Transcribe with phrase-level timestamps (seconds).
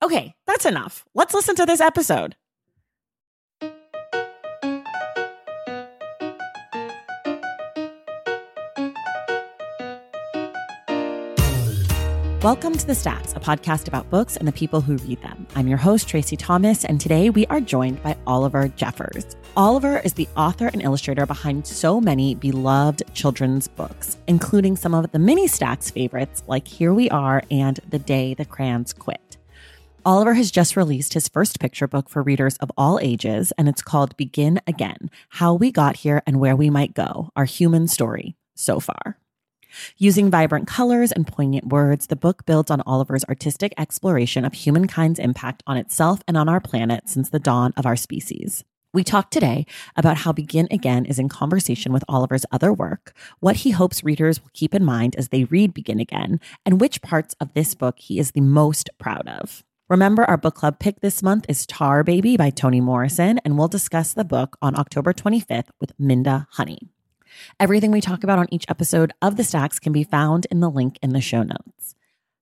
[0.00, 1.04] Okay, that's enough.
[1.14, 2.36] Let's listen to this episode.
[12.40, 15.44] Welcome to The Stacks, a podcast about books and the people who read them.
[15.56, 19.34] I'm your host, Tracy Thomas, and today we are joined by Oliver Jeffers.
[19.56, 25.10] Oliver is the author and illustrator behind so many beloved children's books, including some of
[25.10, 29.37] the mini stacks favorites like Here We Are and The Day the Crayons Quit.
[30.08, 33.82] Oliver has just released his first picture book for readers of all ages, and it's
[33.82, 38.34] called Begin Again How We Got Here and Where We Might Go Our Human Story
[38.56, 39.18] So Far.
[39.98, 45.18] Using vibrant colors and poignant words, the book builds on Oliver's artistic exploration of humankind's
[45.18, 48.64] impact on itself and on our planet since the dawn of our species.
[48.94, 53.56] We talk today about how Begin Again is in conversation with Oliver's other work, what
[53.56, 57.36] he hopes readers will keep in mind as they read Begin Again, and which parts
[57.42, 59.64] of this book he is the most proud of.
[59.88, 63.68] Remember, our book club pick this month is Tar Baby by Toni Morrison, and we'll
[63.68, 66.90] discuss the book on October 25th with Minda Honey.
[67.58, 70.70] Everything we talk about on each episode of The Stacks can be found in the
[70.70, 71.94] link in the show notes.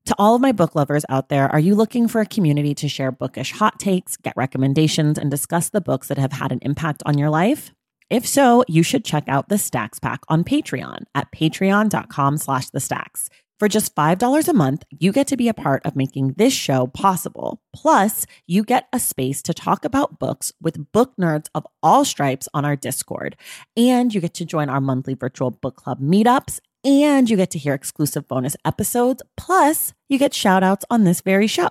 [0.07, 2.89] To all of my book lovers out there, are you looking for a community to
[2.89, 7.05] share bookish hot takes, get recommendations, and discuss the books that have had an impact
[7.07, 7.73] on your life?
[8.11, 12.81] If so, you should check out the Stacks Pack on Patreon at patreon.com slash the
[12.81, 13.31] stacks.
[13.59, 16.89] For just $5 a month, you get to be a part of making this show
[16.89, 17.63] possible.
[17.73, 22.51] Plus, you get a space to talk about books with book nerds of all stripes
[22.53, 23.35] on our Discord.
[23.75, 26.61] And you get to join our monthly virtual book club meetups.
[26.85, 29.23] And you get to hear exclusive bonus episodes.
[29.39, 31.71] Plus, you get shout outs on this very show.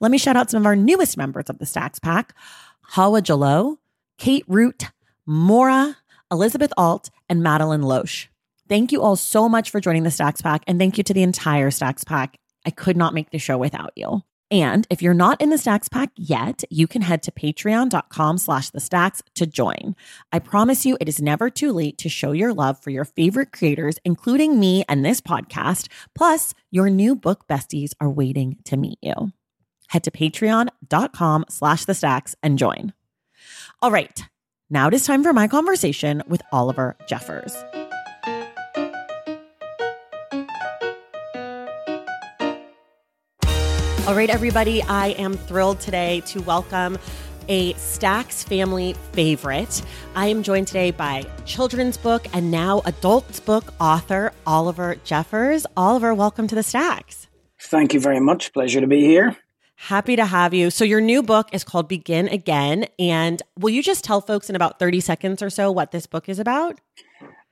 [0.00, 2.34] Let me shout out some of our newest members of the Stacks Pack
[2.90, 3.78] Hawa Jalo,
[4.16, 4.92] Kate Root,
[5.26, 5.96] Mora,
[6.30, 8.28] Elizabeth Alt, and Madeline Loesch.
[8.68, 11.22] Thank you all so much for joining the Stacks Pack, and thank you to the
[11.22, 12.36] entire Stacks Pack.
[12.64, 14.22] I could not make the show without you.
[14.50, 18.70] And if you're not in the Stacks Pack yet, you can head to patreon.com slash
[18.70, 19.96] the stacks to join.
[20.32, 23.52] I promise you it is never too late to show your love for your favorite
[23.52, 25.88] creators, including me and this podcast.
[26.14, 29.32] Plus, your new book besties are waiting to meet you.
[29.88, 32.92] Head to patreon.com slash the stacks and join.
[33.82, 34.22] All right,
[34.70, 37.52] now it is time for my conversation with Oliver Jeffers.
[44.06, 46.96] All right, everybody, I am thrilled today to welcome
[47.48, 49.82] a Stacks family favorite.
[50.14, 55.66] I am joined today by children's book and now adults book author Oliver Jeffers.
[55.76, 57.26] Oliver, welcome to the Stacks.
[57.60, 58.52] Thank you very much.
[58.52, 59.36] Pleasure to be here.
[59.74, 60.70] Happy to have you.
[60.70, 62.86] So, your new book is called Begin Again.
[63.00, 66.28] And will you just tell folks in about 30 seconds or so what this book
[66.28, 66.78] is about?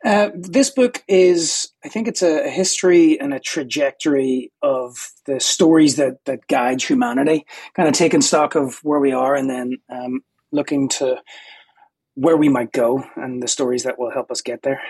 [0.04, 5.96] Uh, this book is, I think it's a, history and a trajectory of the stories
[5.96, 10.20] that, that guide humanity, kind of taking stock of where we are and then um,
[10.52, 11.22] looking to
[12.14, 14.82] where we might go and the stories that will help us get there.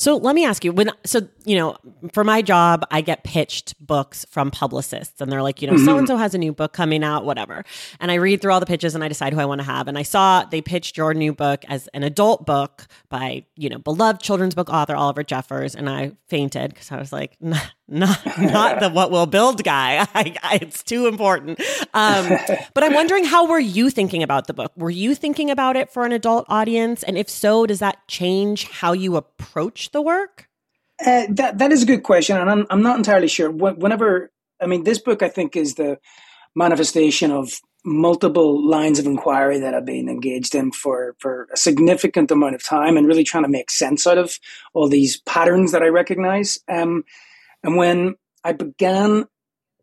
[0.00, 1.76] So let me ask you when so you know
[2.14, 5.98] for my job I get pitched books from publicists and they're like you know so
[5.98, 7.66] and so has a new book coming out whatever
[8.00, 9.88] and I read through all the pitches and I decide who I want to have
[9.88, 13.76] and I saw they pitched your new book as an adult book by you know
[13.76, 17.60] beloved children's book author Oliver Jeffers and I fainted because I was like nah,
[17.90, 20.06] not not the What We'll Build guy.
[20.14, 21.60] I, I, it's too important.
[21.92, 22.28] Um,
[22.74, 24.72] but I'm wondering how were you thinking about the book?
[24.76, 28.68] Were you thinking about it for an adult audience, and if so, does that change
[28.68, 30.48] how you approach the work?
[31.04, 33.50] Uh, that that is a good question, and I'm I'm not entirely sure.
[33.50, 35.98] Whenever I mean, this book I think is the
[36.54, 42.30] manifestation of multiple lines of inquiry that I've been engaged in for, for a significant
[42.30, 44.38] amount of time and really trying to make sense out of
[44.74, 46.58] all these patterns that I recognize.
[46.68, 47.04] Um,
[47.62, 49.26] and when I began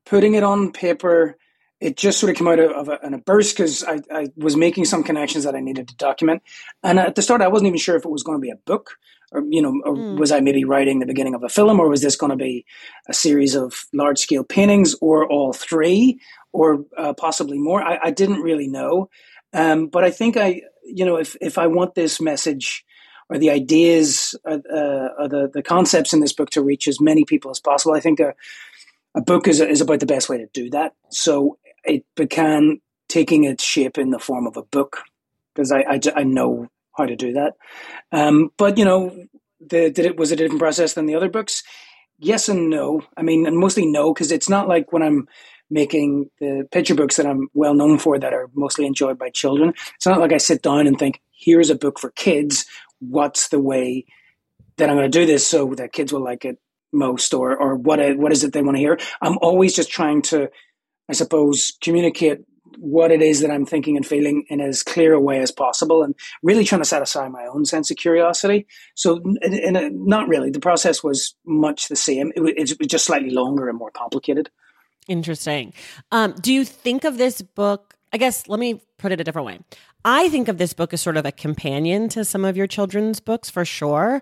[0.06, 1.38] putting it on paper,
[1.80, 4.56] it just sort of came out of, a, in a burst because I, I, was
[4.56, 6.42] making some connections that I needed to document.
[6.83, 8.56] And at the start, I wasn't even sure if it was going to be a
[8.56, 8.95] book
[9.31, 10.18] or, you know, or mm.
[10.18, 12.65] was I maybe writing the beginning of a film or was this going to be
[13.07, 16.19] a series of large scale paintings or all three
[16.53, 17.81] or uh, possibly more?
[17.81, 19.09] I, I, didn't really know.
[19.53, 22.85] Um, but I think I, you know, if, if I want this message
[23.29, 27.01] or the ideas uh, uh, or the, the concepts in this book to reach as
[27.01, 28.33] many people as possible, I think a,
[29.13, 30.94] a book is, is about the best way to do that.
[31.09, 35.03] So it began taking its shape in the form of a book
[35.53, 37.53] because I, I, I, know how to do that.
[38.11, 39.25] Um, but you know,
[39.59, 41.63] the, did it was it a different process than the other books?
[42.19, 43.03] Yes and no.
[43.15, 45.27] I mean, and mostly no because it's not like when I'm
[45.69, 49.73] making the picture books that I'm well known for that are mostly enjoyed by children.
[49.95, 52.65] It's not like I sit down and think, here's a book for kids.
[52.99, 54.05] What's the way
[54.77, 56.57] that I'm going to do this so that kids will like it
[56.94, 58.97] most, or or what what is it they want to hear?
[59.21, 60.49] I'm always just trying to
[61.09, 62.39] I suppose, communicate
[62.77, 66.03] what it is that I'm thinking and feeling in as clear a way as possible,
[66.03, 68.67] and really trying to satisfy my own sense of curiosity.
[68.95, 72.31] So, in, a, not really, the process was much the same.
[72.35, 74.49] It, it was just slightly longer and more complicated.
[75.07, 75.73] Interesting.
[76.11, 77.95] Um, do you think of this book?
[78.13, 79.59] I guess let me put it a different way.
[80.05, 83.19] I think of this book as sort of a companion to some of your children's
[83.19, 84.21] books for sure.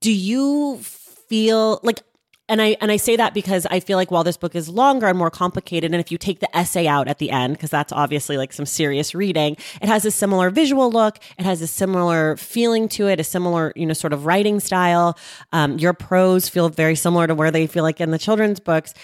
[0.00, 2.02] Do you feel like
[2.48, 5.06] and I and I say that because I feel like while this book is longer
[5.06, 7.92] and more complicated, and if you take the essay out at the end, because that's
[7.92, 12.36] obviously like some serious reading, it has a similar visual look, it has a similar
[12.36, 15.18] feeling to it, a similar you know sort of writing style.
[15.52, 18.94] Um, your prose feel very similar to where they feel like in the children's books.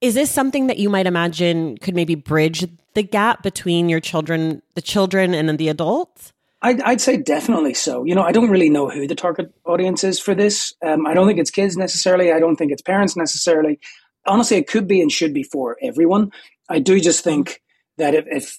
[0.00, 4.62] Is this something that you might imagine could maybe bridge the gap between your children,
[4.74, 6.32] the children, and the adults?
[6.64, 8.04] I'd, I'd, say definitely so.
[8.04, 10.72] You know, I don't really know who the target audience is for this.
[10.82, 12.32] Um, I don't think it's kids necessarily.
[12.32, 13.78] I don't think it's parents necessarily.
[14.26, 16.32] Honestly, it could be and should be for everyone.
[16.70, 17.60] I do just think
[17.98, 18.58] that if, if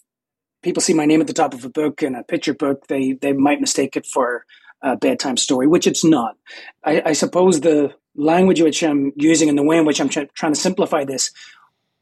[0.62, 3.14] people see my name at the top of a book and a picture book, they
[3.14, 4.46] they might mistake it for
[4.84, 6.38] a bedtime story, which it's not.
[6.84, 10.54] I, I suppose the language which I'm using and the way in which I'm trying
[10.54, 11.32] to simplify this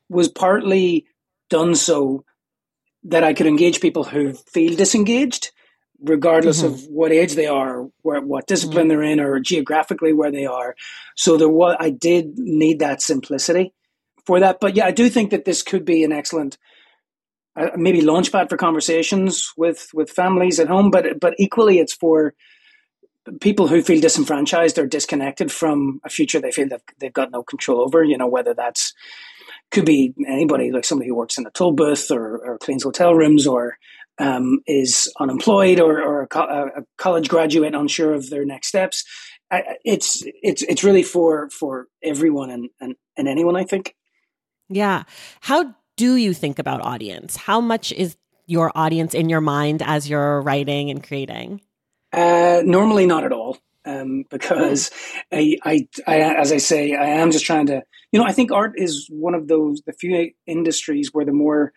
[0.10, 1.06] was partly
[1.50, 2.26] done so
[3.04, 5.52] that I could engage people who feel disengaged
[6.04, 6.74] regardless mm-hmm.
[6.74, 8.90] of what age they are, where, what discipline mm-hmm.
[8.90, 10.76] they're in, or geographically where they are.
[11.16, 13.74] So there was, I did need that simplicity
[14.26, 14.60] for that.
[14.60, 16.58] But yeah, I do think that this could be an excellent,
[17.56, 20.92] uh, maybe launchpad for conversations with with families at home.
[20.92, 22.34] But but equally, it's for
[23.40, 27.44] people who feel disenfranchised or disconnected from a future they feel that they've got no
[27.44, 28.04] control over.
[28.04, 28.94] You know, whether that's
[29.72, 33.14] could be anybody like somebody who works in a toll booth or, or cleans hotel
[33.16, 33.78] rooms or
[34.20, 39.04] um, is unemployed or, or a, co- a, college graduate unsure of their next steps.
[39.52, 43.56] I, it's it's it's really for for everyone and, and and anyone.
[43.56, 43.96] I think.
[44.70, 45.04] Yeah.
[45.42, 47.36] How do you think about audience?
[47.36, 51.62] How much is your audience in your mind as you're writing and creating?
[52.12, 53.58] Uh, normally, not at all.
[53.86, 54.92] Um, because
[55.30, 57.84] I, I, I, as I say, I am just trying to,
[58.14, 61.74] you know, I think art is one of those, the few industries where the more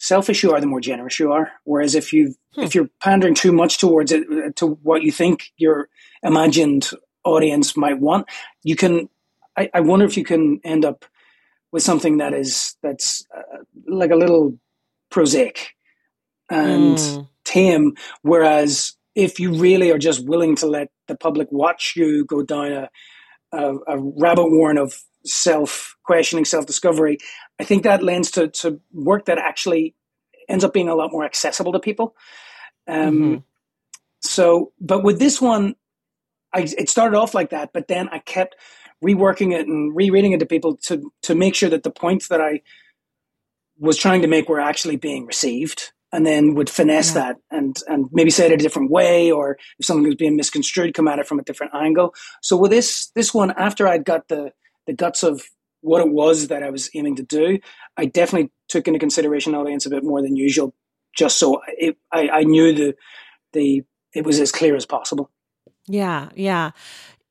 [0.00, 1.52] selfish you are, the more generous you are.
[1.64, 2.62] Whereas if you hmm.
[2.62, 5.88] if you're pandering too much towards it uh, to what you think your
[6.22, 6.90] imagined
[7.24, 8.26] audience might want,
[8.64, 9.08] you can.
[9.56, 11.04] I, I wonder if you can end up
[11.72, 14.58] with something that is that's uh, like a little
[15.10, 15.74] prosaic
[16.48, 17.28] and mm.
[17.44, 17.94] tame.
[18.22, 22.72] Whereas if you really are just willing to let the public watch you go down
[22.72, 22.90] a,
[23.52, 27.18] a, a rabbit warren of self questioning, self discovery,
[27.58, 29.94] I think that lends to, to work that actually
[30.50, 32.14] ends up being a lot more accessible to people.
[32.88, 33.36] Um, mm-hmm.
[34.20, 35.76] So, but with this one,
[36.52, 38.56] I, it started off like that, but then I kept
[39.02, 42.40] reworking it and rereading it to people to to make sure that the points that
[42.40, 42.60] I
[43.78, 47.22] was trying to make were actually being received, and then would finesse yeah.
[47.22, 50.94] that and and maybe say it a different way, or if something was being misconstrued,
[50.94, 52.14] come at it from a different angle.
[52.42, 54.52] So with this this one, after I'd got the
[54.86, 55.42] the guts of
[55.80, 57.58] what it was that I was aiming to do,
[57.96, 60.74] I definitely took into consideration audience a bit more than usual,
[61.16, 62.94] just so it, I, I knew the
[63.52, 63.82] the
[64.14, 65.30] it was as clear as possible.
[65.86, 66.70] Yeah, yeah.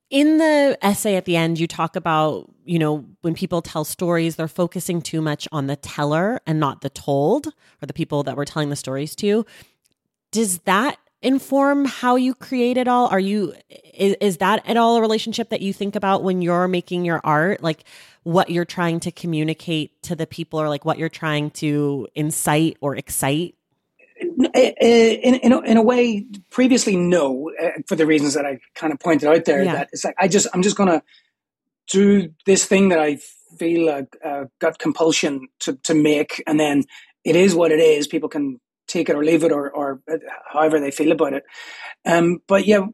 [0.10, 4.36] In the essay at the end, you talk about, you know, when people tell stories,
[4.36, 8.36] they're focusing too much on the teller and not the told or the people that
[8.36, 9.46] we're telling the stories to.
[10.32, 13.08] Does that inform how you create it all?
[13.08, 16.68] Are you is, is that at all a relationship that you think about when you're
[16.68, 17.62] making your art?
[17.62, 17.84] Like
[18.29, 22.77] what you're trying to communicate to the people or like what you're trying to incite
[22.79, 23.55] or excite?
[24.21, 28.93] In, in, a, in a way, previously, no, uh, for the reasons that I kind
[28.93, 29.63] of pointed out there.
[29.63, 29.74] Yeah.
[29.74, 31.01] That it's like I just I'm just gonna
[31.89, 33.17] do this thing that I
[33.57, 36.83] feel a, a gut compulsion to to make, and then
[37.24, 38.07] it is what it is.
[38.07, 40.01] People can take it or leave it, or or
[40.51, 41.43] however they feel about it.
[42.05, 42.86] Um, but yeah,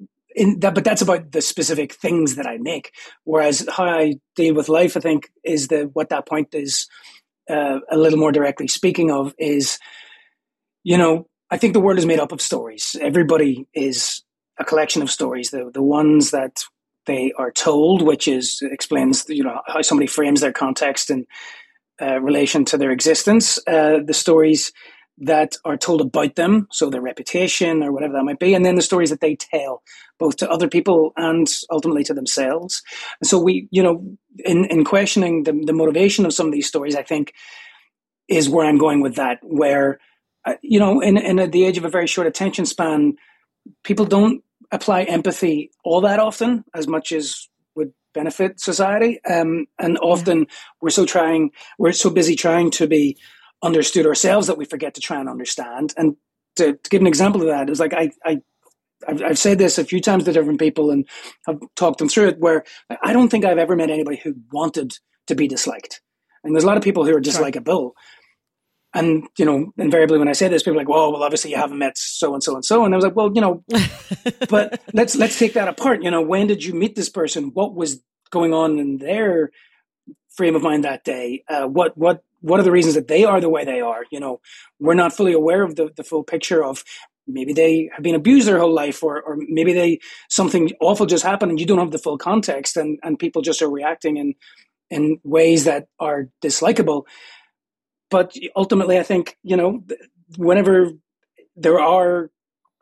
[0.60, 2.92] that, but that's about the specific things that I make.
[3.24, 6.88] Whereas how I deal with life, I think, is the what that point is
[7.50, 9.80] uh, a little more directly speaking of is,
[10.84, 12.96] you know, I think the world is made up of stories.
[13.00, 14.24] Everybody is
[14.60, 15.51] a collection of stories.
[15.51, 16.63] The the ones that
[17.06, 21.25] they are told, which is explains you know how somebody frames their context in
[22.01, 23.60] uh, relation to their existence.
[23.68, 24.74] Uh, the stories
[25.18, 28.76] that are told about them, so their reputation or whatever that might be, and then
[28.76, 29.82] the stories that they tell,
[30.20, 32.84] both to other people and ultimately to themselves.
[33.22, 36.68] And so we, you know, in, in questioning the, the motivation of some of these
[36.68, 37.34] stories, I think
[38.28, 40.00] is where I'm going with that, where,
[40.44, 43.16] uh, you know, in, in the age of a very short attention span,
[43.84, 49.24] people don't apply empathy all that often as much as would benefit society.
[49.24, 50.46] Um, and often yeah.
[50.82, 53.18] we're so trying, we're so busy trying to be
[53.66, 55.94] understood ourselves that we forget to try and understand.
[55.98, 56.16] And
[56.58, 58.42] to, to give an example of that, it was like I, I
[59.08, 61.08] I've, I've, said this a few times to different people and
[61.48, 62.40] have talked them through it.
[62.40, 62.64] Where
[63.04, 64.94] I don't think I've ever met anybody who wanted
[65.28, 66.02] to be disliked.
[66.44, 67.92] And there's a lot of people who are dislikable.
[68.94, 71.58] And you know, invariably when I say this, people are like, "Well, well, obviously you
[71.58, 73.64] haven't met so and so and so." And I was like, "Well, you know,
[74.50, 76.02] but let's let's take that apart.
[76.02, 77.52] You know, when did you meet this person?
[77.54, 79.52] What was going on in their
[80.36, 81.44] frame of mind that day?
[81.50, 84.04] Uh, what what what are the reasons that they are the way they are?
[84.12, 84.40] You know,
[84.80, 86.84] we're not fully aware of the, the full picture of
[87.28, 90.00] maybe they have been abused their whole life or, or maybe they
[90.30, 93.64] something awful just happened and you don't have the full context and, and people just
[93.64, 94.36] are reacting in
[94.92, 97.06] in ways that are dislikable.
[98.12, 99.84] But ultimately I think, you know,
[100.38, 100.92] whenever
[101.56, 102.30] there are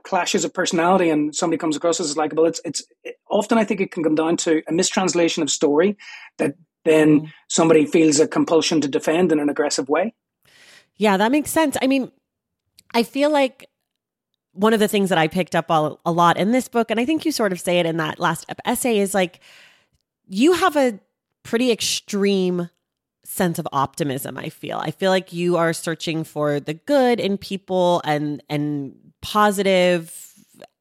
[0.03, 3.79] clashes of personality and somebody comes across as likable, it's it's it, often I think
[3.79, 5.97] it can come down to a mistranslation of story
[6.37, 6.55] that
[6.85, 10.13] then somebody feels a compulsion to defend in an aggressive way.
[10.97, 11.77] Yeah, that makes sense.
[11.81, 12.11] I mean,
[12.93, 13.69] I feel like
[14.51, 16.99] one of the things that I picked up a, a lot in this book, and
[16.99, 19.39] I think you sort of say it in that last essay, is like
[20.27, 20.99] you have a
[21.43, 22.69] pretty extreme
[23.25, 27.37] sense of optimism i feel i feel like you are searching for the good in
[27.37, 30.32] people and and positive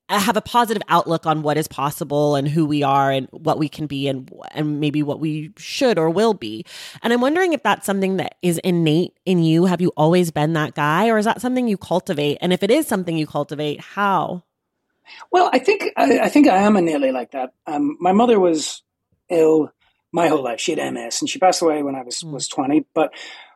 [0.08, 3.68] have a positive outlook on what is possible and who we are and what we
[3.68, 6.64] can be and and maybe what we should or will be.
[7.02, 9.64] And I'm wondering if that's something that is innate in you.
[9.64, 12.38] Have you always been that guy or is that something you cultivate?
[12.40, 14.44] And if it is something you cultivate, how?
[15.30, 17.52] Well, I think I, I think I am innately like that.
[17.66, 18.82] Um, my mother was
[19.28, 19.72] ill
[20.12, 20.60] my whole life.
[20.60, 22.32] She had MS and she passed away when I was mm.
[22.32, 23.12] was 20, but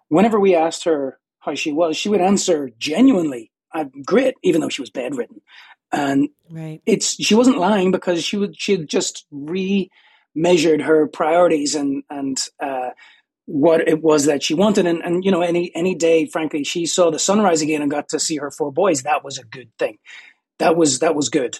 [0.08, 4.68] whenever we asked her how she was, she would answer genuinely, I'm great, even though
[4.68, 5.42] she was bedridden
[5.96, 6.82] and right.
[6.84, 12.48] it's she wasn't lying because she would she had just re-measured her priorities and and
[12.60, 12.90] uh,
[13.46, 14.86] what it was that she wanted.
[14.86, 18.10] And, and you know any any day frankly she saw the sunrise again and got
[18.10, 19.96] to see her four boys that was a good thing.
[20.58, 21.58] That was that was good.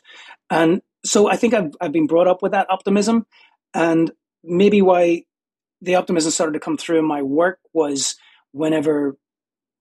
[0.50, 3.26] And so i think i've, I've been brought up with that optimism.
[3.73, 4.12] And
[4.45, 5.25] maybe why
[5.81, 8.16] the optimism started to come through in my work was
[8.52, 9.16] whenever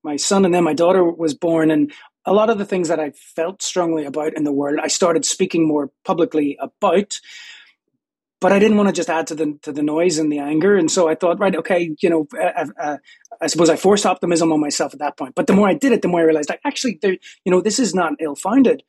[0.02, 1.92] my son and then my daughter was born and
[2.26, 5.24] a lot of the things that I felt strongly about in the world, I started
[5.24, 7.18] speaking more publicly about.
[8.38, 10.76] But I didn't want to just add to the to the noise and the anger,
[10.76, 12.96] and so I thought, right, okay, you know, uh, uh,
[13.40, 15.34] I suppose I forced optimism on myself at that point.
[15.34, 17.16] But the more I did it, the more I realized, like, actually, there,
[17.46, 18.82] you know, this is not ill founded.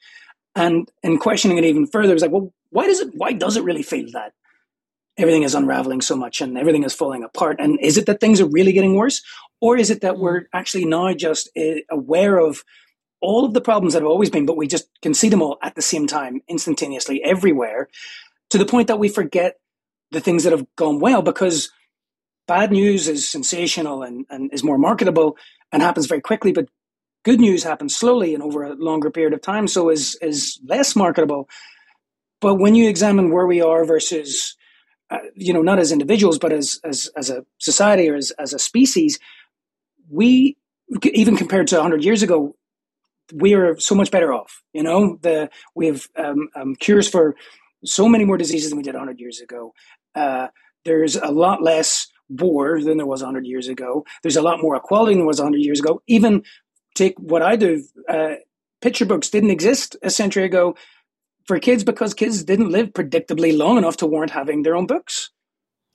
[0.53, 3.11] And in questioning it even further, I was like, well, why does it?
[3.13, 4.33] Why does it really feel that?
[5.17, 7.57] everything is unraveling so much and everything is falling apart.
[7.59, 9.21] And is it that things are really getting worse?
[9.59, 10.19] Or is it that mm.
[10.19, 12.63] we're actually now just uh, aware of
[13.21, 15.57] all of the problems that have always been, but we just can see them all
[15.61, 17.89] at the same time, instantaneously, everywhere,
[18.49, 19.59] to the point that we forget
[20.11, 21.69] the things that have gone well because
[22.47, 25.37] bad news is sensational and, and is more marketable
[25.71, 26.67] and happens very quickly, but
[27.23, 30.95] good news happens slowly and over a longer period of time, so is is less
[30.95, 31.49] marketable.
[32.39, 34.55] But when you examine where we are versus,
[35.09, 38.53] uh, you know, not as individuals, but as as as a society or as as
[38.53, 39.19] a species,
[40.09, 40.55] we
[41.03, 42.55] even compared to 100 years ago
[43.33, 44.63] we are so much better off.
[44.73, 47.35] You know, the we have um, um, cures for
[47.85, 49.73] so many more diseases than we did 100 years ago.
[50.15, 50.47] Uh,
[50.85, 54.05] there's a lot less war than there was 100 years ago.
[54.23, 56.01] There's a lot more equality than there was 100 years ago.
[56.07, 56.43] Even
[56.95, 58.35] take what I do, uh,
[58.81, 60.75] picture books didn't exist a century ago
[61.45, 65.29] for kids because kids didn't live predictably long enough to warrant having their own books.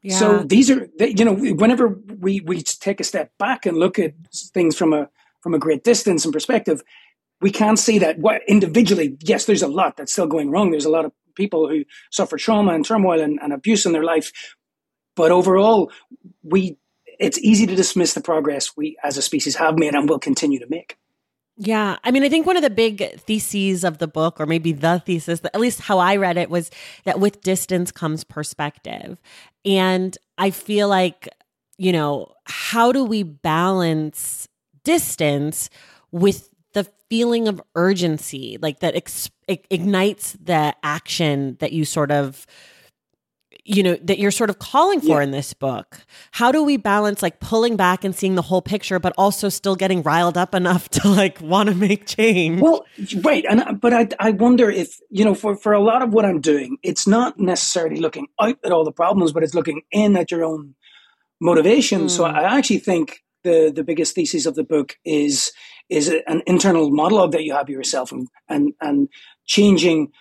[0.02, 0.16] Yeah.
[0.16, 4.14] So these are, you know, whenever we we take a step back and look at
[4.52, 5.08] things from a
[5.42, 6.82] from a great distance and perspective,
[7.42, 10.70] we can't see that what individually, yes, there's a lot that's still going wrong.
[10.70, 14.04] There's a lot of people who suffer trauma and turmoil and, and abuse in their
[14.04, 14.32] life,
[15.16, 15.90] but overall,
[16.42, 16.78] we
[17.18, 20.58] it's easy to dismiss the progress we as a species have made and will continue
[20.58, 20.96] to make.
[21.56, 21.98] Yeah.
[22.02, 25.02] I mean, I think one of the big theses of the book, or maybe the
[25.04, 26.70] thesis, at least how I read it, was
[27.04, 29.20] that with distance comes perspective.
[29.64, 31.28] And I feel like,
[31.76, 34.48] you know, how do we balance
[34.82, 35.68] distance
[36.10, 36.48] with
[37.12, 42.46] feeling of urgency, like that ex- ignites the action that you sort of
[43.64, 45.22] you know that you're sort of calling for yeah.
[45.22, 45.98] in this book
[46.32, 49.76] how do we balance like pulling back and seeing the whole picture but also still
[49.76, 52.84] getting riled up enough to like want to make change well
[53.20, 56.24] right and but i i wonder if you know for for a lot of what
[56.24, 60.16] i'm doing it's not necessarily looking out at all the problems but it's looking in
[60.16, 60.74] at your own
[61.40, 62.10] motivation mm.
[62.10, 62.34] so hmm.
[62.34, 65.52] i actually think the the biggest thesis of the book is
[65.92, 69.08] is an internal monologue that you have yourself and and and
[69.46, 70.12] changing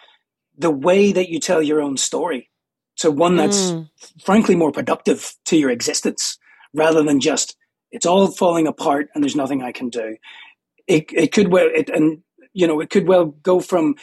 [0.58, 2.52] the way that you tell your own story
[2.96, 3.90] so one that's mm.
[4.24, 6.38] frankly more productive to your existence
[6.74, 7.56] rather than just
[7.92, 10.18] it's all falling apart and there's nothing I can do.
[10.88, 12.22] It it could well it and
[12.54, 13.96] you know it could well go from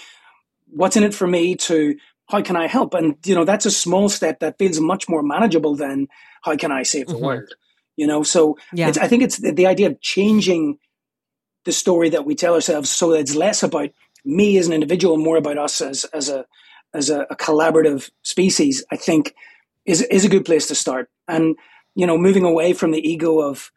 [0.66, 1.96] what's in it for me to
[2.28, 2.92] how can I help?
[2.94, 6.08] And you know that's a small step that feels much more manageable than
[6.42, 7.24] how can I save the mm-hmm.
[7.24, 7.54] world?
[7.96, 8.92] You know, so yeah.
[9.00, 10.78] I think it's the, the idea of changing
[11.68, 13.90] the story that we tell ourselves so that it's less about
[14.24, 16.46] me as an individual, more about us as as a
[16.94, 19.34] as a, a collaborative species, I think
[19.84, 21.10] is is a good place to start.
[21.28, 21.56] And
[21.94, 23.70] you know, moving away from the ego of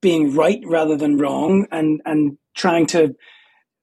[0.00, 3.16] being right rather than wrong, and and trying to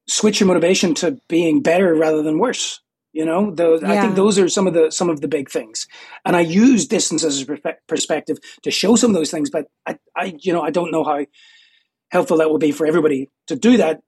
[0.07, 2.79] switch your motivation to being better rather than worse.
[3.11, 3.91] You know, those, yeah.
[3.91, 5.85] I think those are some of the some of the big things.
[6.23, 9.49] And I use distance as a perspective to show some of those things.
[9.49, 11.25] But I, I, you know, I don't know how
[12.11, 14.01] helpful that will be for everybody to do that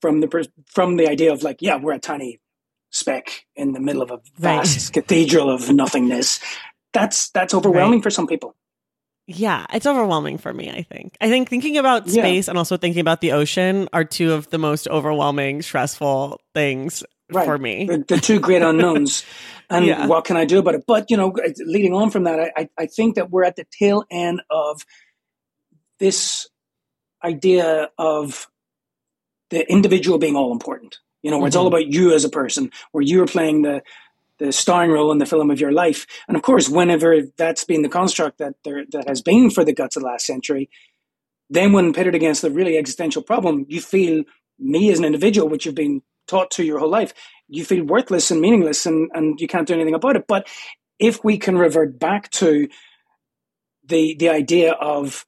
[0.00, 2.40] from the from the idea of like, yeah, we're a tiny
[2.90, 5.02] speck in the middle of a vast right.
[5.02, 6.40] cathedral of nothingness.
[6.92, 8.02] That's that's overwhelming right.
[8.02, 8.54] for some people.
[9.28, 11.16] Yeah, it's overwhelming for me, I think.
[11.20, 12.50] I think thinking about space yeah.
[12.50, 17.44] and also thinking about the ocean are two of the most overwhelming, stressful things right.
[17.44, 17.86] for me.
[17.86, 19.24] The, the two great unknowns.
[19.68, 20.06] and yeah.
[20.06, 20.84] what can I do about it?
[20.86, 24.04] But, you know, leading on from that, I, I think that we're at the tail
[24.12, 24.86] end of
[25.98, 26.48] this
[27.24, 28.48] idea of
[29.50, 31.46] the individual being all important you know, where mm-hmm.
[31.48, 31.74] it's all mm-hmm.
[31.74, 33.82] about you as a person, where you're playing the
[34.38, 36.06] the starring role in the film of your life.
[36.28, 39.72] And of course, whenever that's been the construct that there that has been for the
[39.72, 40.70] guts of the last century,
[41.50, 44.22] then when pitted against the really existential problem, you feel
[44.60, 47.12] me as an individual, which you've been taught to your whole life,
[47.48, 50.26] you feel worthless and meaningless and, and you can't do anything about it.
[50.28, 50.46] But
[51.00, 52.68] if we can revert back to
[53.84, 55.26] the the idea of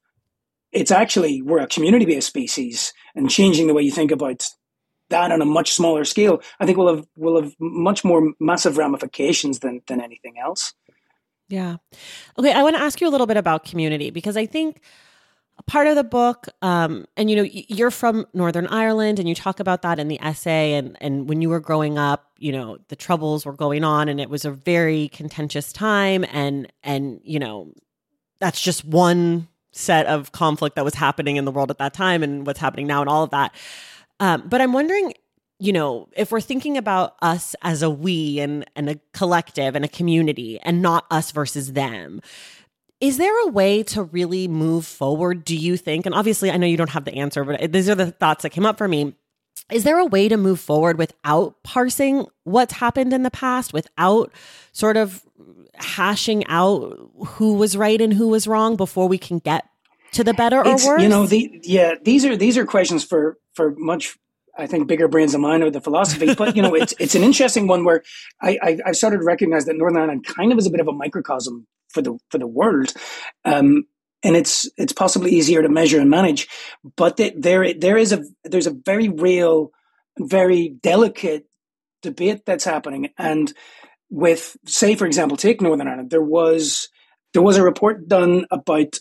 [0.72, 4.46] it's actually we're a community based species and changing the way you think about
[5.10, 8.76] that on a much smaller scale, I think will have will have much more massive
[8.76, 10.74] ramifications than than anything else.
[11.48, 11.76] Yeah.
[12.38, 14.82] Okay, I want to ask you a little bit about community because I think
[15.66, 19.58] part of the book um, and you know you're from northern ireland and you talk
[19.58, 22.96] about that in the essay and and when you were growing up you know the
[22.96, 27.72] troubles were going on and it was a very contentious time and and you know
[28.38, 29.48] that's just one
[29.78, 32.86] set of conflict that was happening in the world at that time and what's happening
[32.86, 33.54] now and all of that
[34.20, 35.14] um, but I'm wondering,
[35.58, 39.84] you know, if we're thinking about us as a we and, and a collective and
[39.84, 42.20] a community and not us versus them,
[43.00, 46.04] is there a way to really move forward, do you think?
[46.04, 48.50] And obviously, I know you don't have the answer, but these are the thoughts that
[48.50, 49.14] came up for me.
[49.70, 54.32] Is there a way to move forward without parsing what's happened in the past, without
[54.72, 55.22] sort of
[55.80, 59.64] hashing out who was right and who was wrong before we can get
[60.12, 61.02] to the better or it's, worse?
[61.02, 64.16] You know, the, yeah, these are these are questions for for much
[64.56, 66.34] I think bigger brains than mine or the philosophy.
[66.34, 68.02] But you know, it's it's an interesting one where
[68.42, 70.88] I, I I started to recognize that Northern Ireland kind of is a bit of
[70.88, 72.92] a microcosm for the for the world.
[73.44, 73.84] Um,
[74.22, 76.48] and it's it's possibly easier to measure and manage,
[76.96, 79.70] but the, there there is a there's a very real,
[80.18, 81.46] very delicate
[82.02, 83.10] debate that's happening.
[83.16, 83.52] And
[84.10, 86.88] with say, for example, take Northern Ireland, there was
[87.32, 88.98] there was a report done about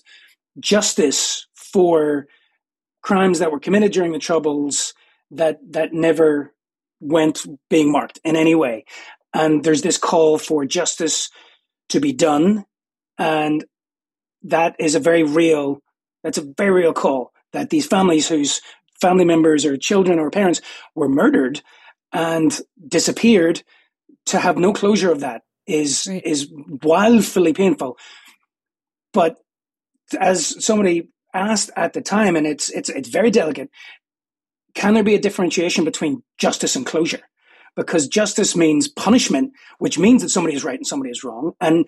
[0.60, 2.28] justice for
[3.02, 4.93] crimes that were committed during the Troubles
[5.32, 6.54] that that never
[7.00, 8.86] went being marked in any way.
[9.34, 11.30] And there's this call for justice
[11.89, 12.65] to be done,
[13.17, 13.65] and
[14.43, 15.80] that is a very real.
[16.24, 18.62] That's a very real call that these families whose
[19.00, 20.62] family members or children or parents
[20.96, 21.62] were murdered
[22.12, 23.63] and disappeared
[24.28, 26.26] to have no closure of that is right.
[26.26, 26.52] is
[26.84, 27.98] wildly painful.
[29.13, 29.38] But
[30.20, 33.70] as somebody asked at the time and it's it's it's very delicate
[34.74, 37.22] can there be a differentiation between justice and closure?
[37.76, 41.54] Because justice means punishment which means that somebody is right and somebody is wrong.
[41.60, 41.86] And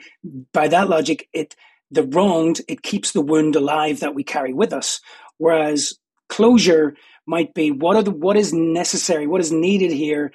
[0.54, 1.56] by that logic it
[1.92, 5.00] the wronged it keeps the wound alive that we carry with us.
[5.38, 5.98] Whereas
[6.28, 10.32] closure might be what are the what is necessary, what is needed here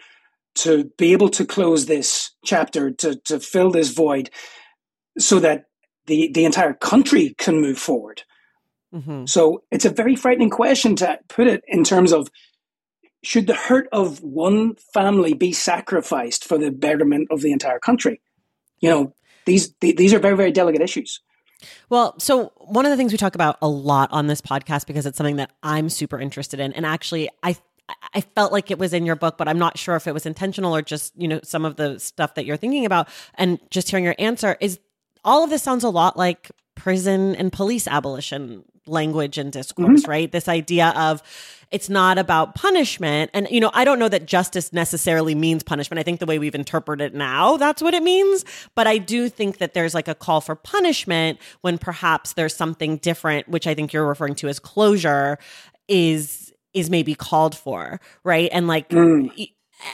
[0.56, 4.30] to be able to close this chapter, to to fill this void,
[5.18, 5.66] so that
[6.06, 8.22] the the entire country can move forward.
[8.94, 9.26] Mm-hmm.
[9.26, 12.28] So it's a very frightening question to put it in terms of
[13.24, 18.20] should the hurt of one family be sacrificed for the betterment of the entire country?
[18.80, 19.14] You know,
[19.46, 21.20] these these are very very delicate issues.
[21.88, 25.06] Well, so one of the things we talk about a lot on this podcast because
[25.06, 27.56] it's something that I'm super interested in, and actually, I
[28.14, 30.24] I felt like it was in your book, but I'm not sure if it was
[30.24, 33.08] intentional or just you know some of the stuff that you're thinking about.
[33.34, 34.78] And just hearing your answer is
[35.24, 40.10] all of this sounds a lot like prison and police abolition language and discourse, mm-hmm.
[40.10, 40.32] right?
[40.32, 41.22] This idea of
[41.70, 43.30] it's not about punishment.
[43.32, 45.98] And, you know, I don't know that justice necessarily means punishment.
[45.98, 48.44] I think the way we've interpreted it now, that's what it means.
[48.74, 52.98] But I do think that there's like a call for punishment when perhaps there's something
[52.98, 55.38] different, which I think you're referring to as closure,
[55.88, 58.48] is is maybe called for, right?
[58.52, 59.30] And like mm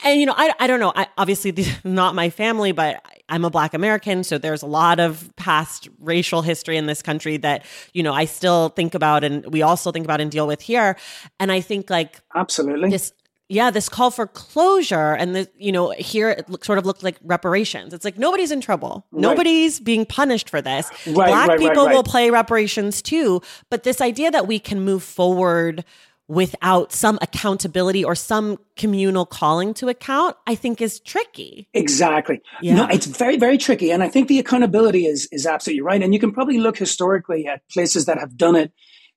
[0.03, 0.93] and you know, I I don't know.
[0.95, 5.33] I obviously not my family, but I'm a Black American, so there's a lot of
[5.35, 9.61] past racial history in this country that you know I still think about, and we
[9.61, 10.97] also think about and deal with here.
[11.39, 13.13] And I think like absolutely this
[13.51, 17.03] yeah, this call for closure and the, you know, here it look, sort of looked
[17.03, 17.93] like reparations.
[17.93, 19.05] It's like nobody's in trouble.
[19.11, 19.21] Right.
[19.21, 20.89] Nobody's being punished for this.
[21.05, 23.41] Right, Black right, people will play reparations too.
[23.69, 25.83] But this idea that we can move forward
[26.31, 31.67] without some accountability or some communal calling to account, I think is tricky.
[31.73, 32.41] Exactly.
[32.61, 32.75] Yeah.
[32.75, 33.91] No, it's very, very tricky.
[33.91, 36.01] And I think the accountability is is absolutely right.
[36.01, 38.71] And you can probably look historically at places that have done it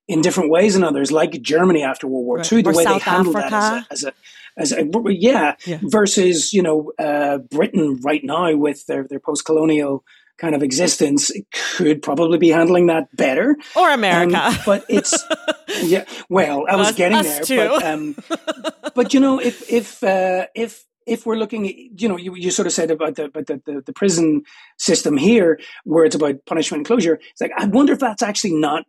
[0.08, 2.52] in different ways than others, like Germany after World War right.
[2.52, 3.50] II, the or way South they handled Africa.
[3.50, 4.12] that as a,
[4.56, 9.06] as a, as a yeah, yeah, versus, you know, uh, Britain right now with their,
[9.08, 10.04] their post-colonial
[10.38, 11.30] kind of existence
[11.76, 13.56] could probably be handling that better.
[13.76, 14.36] Or America.
[14.36, 15.16] Um, but it's,
[15.82, 17.68] yeah, well, I was us, getting us there.
[17.68, 18.16] But, um,
[18.94, 22.50] but, you know, if, if, uh, if, if we're looking at, you know, you, you
[22.50, 24.42] sort of said about the, about the, the, the prison
[24.78, 27.20] system here, where it's about punishment and closure.
[27.30, 28.84] It's like, I wonder if that's actually not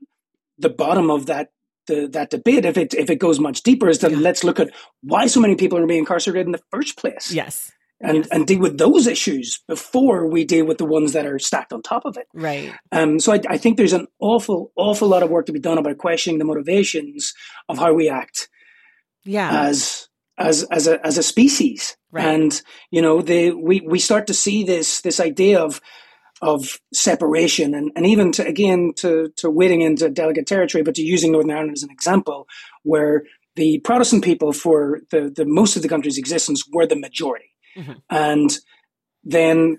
[0.58, 1.50] the bottom of that
[1.88, 4.18] the, that debate, if it if it goes much deeper, is that yeah.
[4.18, 4.72] let's look at
[5.04, 7.32] why so many people are being incarcerated in the first place.
[7.32, 7.72] Yes
[8.06, 8.28] and yes.
[8.32, 11.82] and deal with those issues before we deal with the ones that are stacked on
[11.82, 12.28] top of it.
[12.34, 12.74] Right.
[12.92, 13.20] Um.
[13.20, 15.98] So I, I think there's an awful awful lot of work to be done about
[15.98, 17.34] questioning the motivations
[17.68, 18.50] of how we act.
[19.24, 19.66] Yeah.
[19.66, 22.26] As as as a as a species, right.
[22.26, 25.82] and you know, the we we start to see this this idea of
[26.42, 31.02] of separation and, and even to again to to wading into delicate territory, but to
[31.02, 32.48] using Northern Ireland as an example,
[32.84, 33.24] where
[33.56, 37.94] the Protestant people for the, the most of the country's existence were the majority Mm-hmm.
[38.10, 38.58] And
[39.24, 39.78] then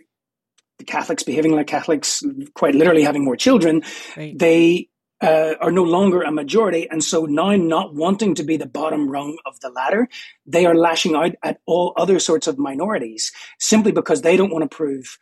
[0.79, 2.23] the Catholics behaving like Catholics,
[2.55, 3.83] quite literally having more children,
[4.17, 4.39] right.
[4.39, 4.89] they
[5.21, 6.89] uh, are no longer a majority.
[6.91, 10.09] And so now, not wanting to be the bottom rung of the ladder,
[10.45, 14.71] they are lashing out at all other sorts of minorities simply because they don't want
[14.71, 15.19] to prove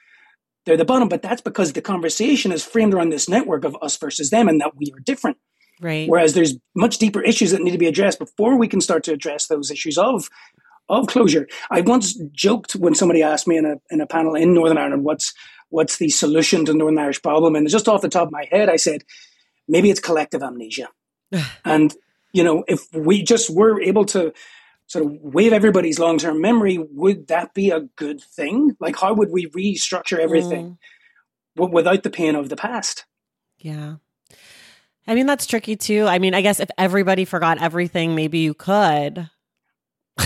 [0.67, 1.09] they're the bottom.
[1.09, 4.61] But that's because the conversation is framed around this network of us versus them and
[4.61, 5.37] that we are different.
[5.81, 6.09] Right.
[6.09, 9.13] Whereas there's much deeper issues that need to be addressed before we can start to
[9.13, 10.29] address those issues of
[10.89, 11.49] of closure.
[11.71, 15.05] I once joked when somebody asked me in a in a panel in Northern Ireland,
[15.05, 15.33] what's
[15.71, 17.57] what's the solution to the Northern Irish problem?
[17.57, 19.05] And just off the top of my head, I said,
[19.67, 20.89] maybe it's collective amnesia.
[21.65, 21.95] and
[22.33, 24.33] you know, if we just were able to
[24.87, 28.77] sort of wave everybody's long term memory, would that be a good thing?
[28.81, 30.79] Like, how would we restructure everything
[31.57, 31.71] mm.
[31.71, 33.05] without the pain of the past?
[33.59, 33.97] Yeah.
[35.07, 36.07] I mean, that's tricky too.
[36.07, 39.31] I mean, I guess if everybody forgot everything, maybe you could.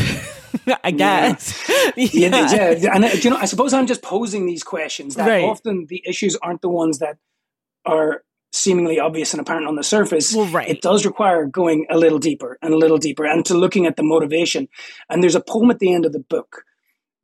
[0.85, 1.69] I guess.
[1.97, 2.49] Yeah.
[2.51, 2.71] yeah.
[2.71, 2.95] yeah.
[2.95, 5.45] And you know, I suppose I'm just posing these questions that right.
[5.45, 7.19] often the issues aren't the ones that
[7.85, 10.35] are seemingly obvious and apparent on the surface.
[10.35, 10.69] Well, right.
[10.69, 13.97] It does require going a little deeper and a little deeper and to looking at
[13.97, 14.69] the motivation.
[15.09, 16.65] And there's a poem at the end of the book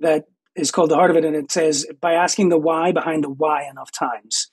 [0.01, 1.25] that is called The Heart of It.
[1.25, 4.49] And it says, by asking the why behind the why enough times,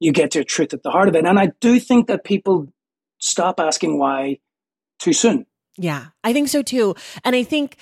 [0.00, 1.24] you get to a truth at the heart of it.
[1.24, 2.72] And I do think that people
[3.18, 4.38] stop asking why
[4.98, 5.46] too soon.
[5.78, 6.94] Yeah, I think so too.
[7.24, 7.76] And I think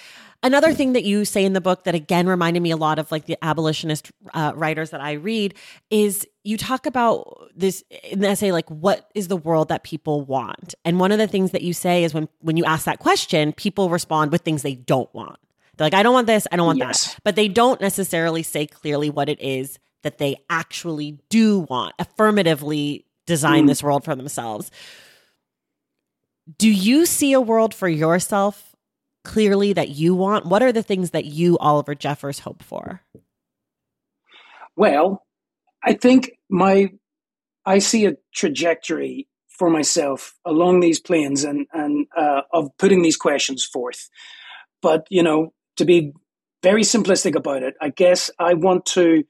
[0.44, 3.10] Another thing that you say in the book that again reminded me a lot of
[3.10, 5.54] like the abolitionist uh, writers that I read
[5.88, 10.20] is you talk about this in the essay like what is the world that people
[10.20, 12.98] want and one of the things that you say is when when you ask that
[12.98, 15.38] question people respond with things they don't want
[15.76, 17.14] they're like i don't want this i don't want yes.
[17.14, 21.94] that but they don't necessarily say clearly what it is that they actually do want
[21.98, 23.68] affirmatively design mm.
[23.68, 24.70] this world for themselves
[26.58, 28.73] do you see a world for yourself
[29.24, 33.00] clearly that you want what are the things that you oliver jeffers hope for
[34.76, 35.24] well
[35.84, 36.90] I think my
[37.66, 43.16] I see a trajectory for myself along these planes and and uh, of putting these
[43.16, 44.08] questions forth.
[44.82, 46.12] But you know, to be
[46.62, 49.24] very simplistic about it, I guess I want to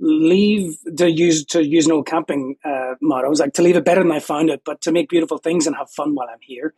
[0.00, 3.30] leave to use to use an old camping uh, motto.
[3.32, 5.74] like to leave it better than I found it, but to make beautiful things and
[5.76, 6.74] have fun while I'm here.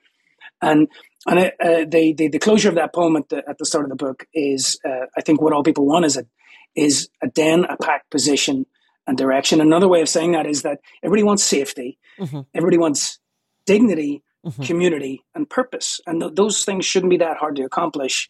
[0.63, 0.89] And
[1.27, 3.91] and uh, the, the the closure of that poem at the at the start of
[3.91, 6.27] the book is, uh, I think, what all people want is a
[6.75, 8.67] is a den, a packed position
[9.07, 9.61] and direction.
[9.61, 12.41] Another way of saying that is that everybody wants safety, mm-hmm.
[12.55, 13.19] everybody wants
[13.67, 14.63] dignity, mm-hmm.
[14.63, 16.01] community, and purpose.
[16.07, 18.29] And th- those things shouldn't be that hard to accomplish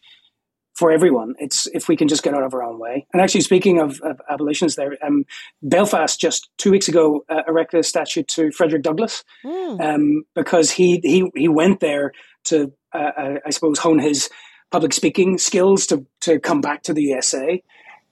[0.73, 1.35] for everyone.
[1.39, 3.05] It's if we can just get out of our own way.
[3.13, 5.25] And actually, speaking of, of abolitionists, there, um,
[5.61, 9.81] Belfast just two weeks ago uh, erected a statue to Frederick Douglass mm.
[9.81, 12.13] um, because he he he went there
[12.45, 14.29] to uh, uh I suppose hone his
[14.71, 17.61] public speaking skills to to come back to the USA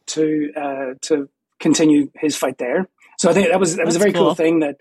[0.08, 2.88] to uh, to continue his fight there.
[3.20, 4.28] So I think that was that was a very cool.
[4.28, 4.78] cool thing that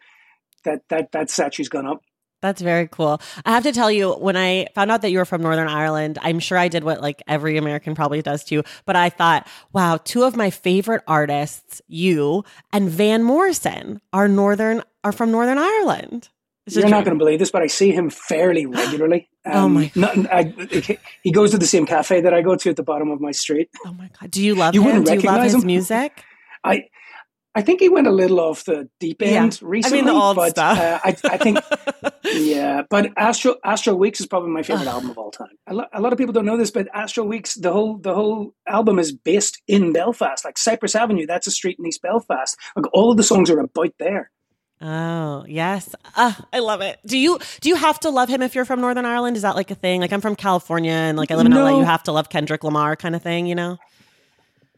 [0.64, 2.02] that that that statue's gone up.
[2.40, 3.20] That's very cool.
[3.44, 6.18] I have to tell you, when I found out that you were from Northern Ireland,
[6.22, 8.62] I'm sure I did what like every American probably does too.
[8.84, 14.82] But I thought, wow, two of my favorite artists, you and Van Morrison, are Northern
[15.02, 16.28] are from Northern Ireland.
[16.66, 19.28] You're not going to believe this, but I see him fairly regularly.
[19.46, 19.92] Um, oh my!
[19.94, 23.10] Not, I, he goes to the same cafe that I go to at the bottom
[23.10, 23.70] of my street.
[23.86, 24.30] Oh my god!
[24.30, 25.04] Do you love you him?
[25.04, 25.66] Do you love his him?
[25.66, 26.24] music?
[26.62, 26.84] I
[27.58, 29.68] I think he went a little off the deep end yeah.
[29.68, 29.98] recently.
[29.98, 30.78] I mean, the old but, stuff.
[30.78, 31.58] Uh, I, I, think,
[32.24, 32.82] yeah.
[32.88, 35.58] But Astro Astral Weeks is probably my favorite album of all time.
[35.66, 38.14] A, lo- a, lot of people don't know this, but Astral Weeks, the whole the
[38.14, 41.26] whole album is based in Belfast, like Cypress Avenue.
[41.26, 42.56] That's a street in East Belfast.
[42.76, 44.30] Like all of the songs are about there.
[44.80, 47.00] Oh yes, uh, I love it.
[47.04, 49.34] Do you do you have to love him if you're from Northern Ireland?
[49.34, 50.00] Is that like a thing?
[50.00, 51.64] Like I'm from California and like I live in no.
[51.64, 51.80] LA.
[51.80, 53.78] You have to love Kendrick Lamar, kind of thing, you know?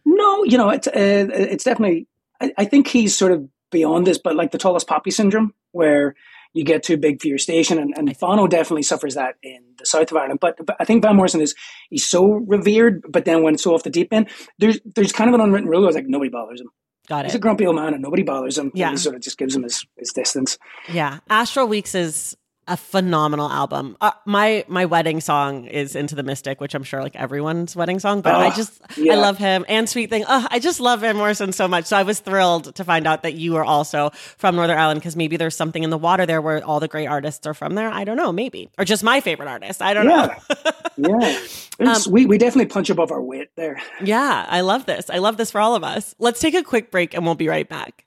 [0.07, 2.07] No, you know, it's uh, it's definitely.
[2.40, 6.14] I, I, think he's sort of beyond this, but like the tallest poppy syndrome, where
[6.53, 9.87] you get too big for your station, and, and Bono definitely suffers that in the
[9.87, 10.40] south of Ireland.
[10.40, 11.55] But, but I think Van Morrison is
[11.88, 15.29] he's so revered, but then when it's so off the deep end, there's there's kind
[15.29, 15.85] of an unwritten rule.
[15.85, 16.70] I was like nobody bothers him.
[17.09, 17.29] Got it.
[17.29, 18.70] He's a grumpy old man, and nobody bothers him.
[18.74, 20.59] Yeah, he sort of just gives him his his distance.
[20.92, 22.37] Yeah, Astral Weeks is
[22.71, 23.97] a phenomenal album.
[24.01, 27.99] Uh, my my wedding song is Into the Mystic, which I'm sure like everyone's wedding
[27.99, 29.15] song, but oh, I just yeah.
[29.15, 30.25] I love him and Sweet Thing.
[30.27, 31.87] Oh, I just love Van Morrison so much.
[31.87, 35.17] So I was thrilled to find out that you are also from Northern Ireland because
[35.17, 37.91] maybe there's something in the water there where all the great artists are from there.
[37.91, 39.83] I don't know, maybe or just my favorite artist.
[39.83, 40.39] I don't yeah.
[40.97, 41.19] know.
[41.19, 41.41] yeah,
[41.93, 43.83] um, we we definitely punch above our weight there.
[44.01, 45.11] Yeah, I love this.
[45.11, 46.15] I love this for all of us.
[46.21, 48.07] Let's take a quick break and we'll be right back.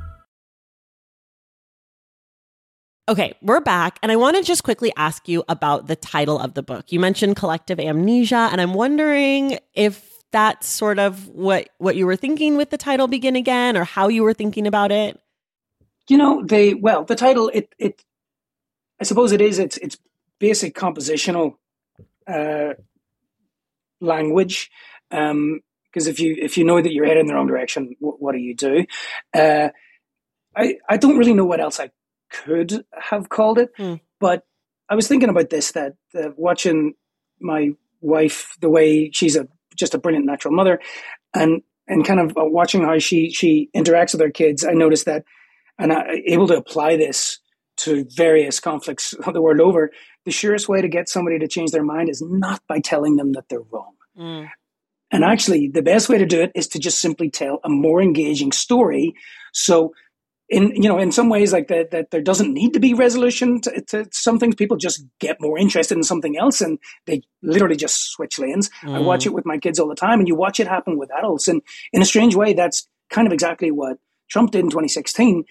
[3.11, 6.53] Okay, we're back, and I want to just quickly ask you about the title of
[6.53, 6.93] the book.
[6.93, 12.15] You mentioned collective amnesia, and I'm wondering if that's sort of what what you were
[12.15, 15.19] thinking with the title "Begin Again," or how you were thinking about it.
[16.07, 18.01] You know, they well, the title it it
[19.01, 19.97] I suppose it is it's it's
[20.39, 21.55] basic compositional
[22.25, 22.75] uh,
[23.99, 24.71] language.
[25.11, 25.59] um
[25.91, 28.31] Because if you if you know that you're heading in the wrong direction, what, what
[28.31, 28.85] do you do?
[29.33, 29.67] Uh,
[30.55, 31.89] I I don't really know what else I
[32.31, 33.69] could have called it.
[33.77, 33.99] Mm.
[34.19, 34.43] But
[34.89, 36.93] I was thinking about this that uh, watching
[37.39, 37.69] my
[38.01, 40.79] wife, the way she's a just a brilliant natural mother,
[41.33, 45.05] and and kind of uh, watching how she she interacts with her kids, I noticed
[45.05, 45.23] that,
[45.77, 47.39] and I able to apply this
[47.77, 49.91] to various conflicts the world over.
[50.25, 53.31] The surest way to get somebody to change their mind is not by telling them
[53.33, 53.93] that they're wrong.
[54.17, 54.49] Mm.
[55.11, 58.01] And actually, the best way to do it is to just simply tell a more
[58.01, 59.13] engaging story.
[59.51, 59.93] So
[60.51, 63.61] in you know in some ways like that that there doesn't need to be resolution
[63.61, 67.77] to, to, some things people just get more interested in something else and they literally
[67.77, 68.93] just switch lanes mm.
[68.93, 71.09] i watch it with my kids all the time and you watch it happen with
[71.17, 71.61] adults and
[71.93, 73.97] in a strange way that's kind of exactly what
[74.29, 75.43] trump did in 2016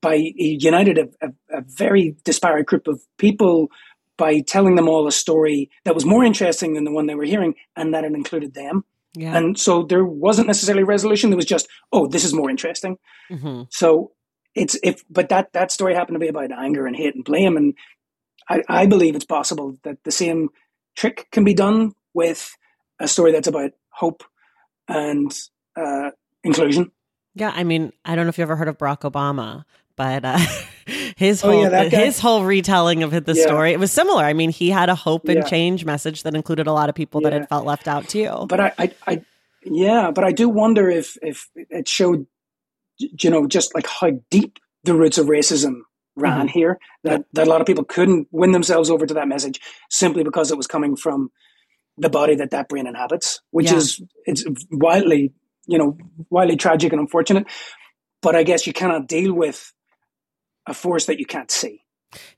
[0.00, 3.68] by he united a, a, a very disparate group of people
[4.16, 7.24] by telling them all a story that was more interesting than the one they were
[7.24, 8.84] hearing and that it included them
[9.18, 9.34] yeah.
[9.34, 11.30] And so there wasn't necessarily resolution.
[11.30, 12.98] There was just, oh, this is more interesting.
[13.30, 13.62] Mm-hmm.
[13.70, 14.12] So
[14.56, 17.56] it's if but that that story happened to be about anger and hate and blame
[17.56, 17.74] and
[18.48, 20.50] I, I believe it's possible that the same
[20.96, 22.56] trick can be done with
[22.98, 24.24] a story that's about hope
[24.88, 25.36] and
[25.76, 26.10] uh,
[26.44, 26.92] inclusion.
[27.34, 29.64] Yeah, I mean, I don't know if you ever heard of Barack Obama,
[29.96, 30.38] but uh,
[31.16, 33.42] his whole oh, yeah, his whole retelling of the yeah.
[33.42, 34.22] story it was similar.
[34.22, 35.44] I mean, he had a hope and yeah.
[35.44, 38.46] change message that included a lot of people that had felt left out too.
[38.48, 39.24] But I, I, I,
[39.64, 42.26] yeah, but I do wonder if if it showed
[42.98, 45.80] you know, just like how deep the roots of racism
[46.16, 46.48] ran mm-hmm.
[46.48, 46.78] here.
[47.04, 50.50] That that a lot of people couldn't win themselves over to that message simply because
[50.50, 51.30] it was coming from
[51.98, 53.76] the body that that brain inhabits, which yeah.
[53.76, 55.32] is it's wildly
[55.66, 55.98] you know
[56.30, 57.46] wildly tragic and unfortunate.
[58.22, 59.72] But I guess you cannot deal with
[60.66, 61.82] a force that you can't see.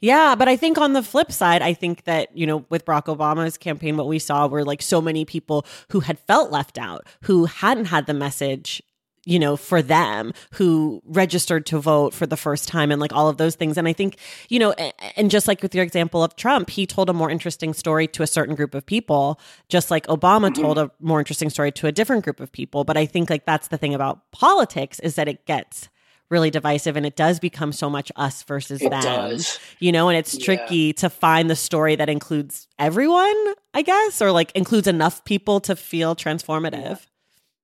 [0.01, 3.05] Yeah, but I think on the flip side, I think that, you know, with Barack
[3.05, 7.07] Obama's campaign, what we saw were like so many people who had felt left out,
[7.23, 8.83] who hadn't had the message
[9.29, 13.29] you know, for them who registered to vote for the first time and like all
[13.29, 13.77] of those things.
[13.77, 14.17] And I think,
[14.49, 14.73] you know,
[15.17, 18.23] and just like with your example of Trump, he told a more interesting story to
[18.23, 19.39] a certain group of people,
[19.69, 22.85] just like Obama told a more interesting story to a different group of people.
[22.85, 25.91] But I think like that's the thing about politics is that it gets
[26.31, 29.59] really divisive and it does become so much us versus it them does.
[29.79, 30.45] you know and it's yeah.
[30.45, 35.59] tricky to find the story that includes everyone i guess or like includes enough people
[35.59, 36.97] to feel transformative yeah.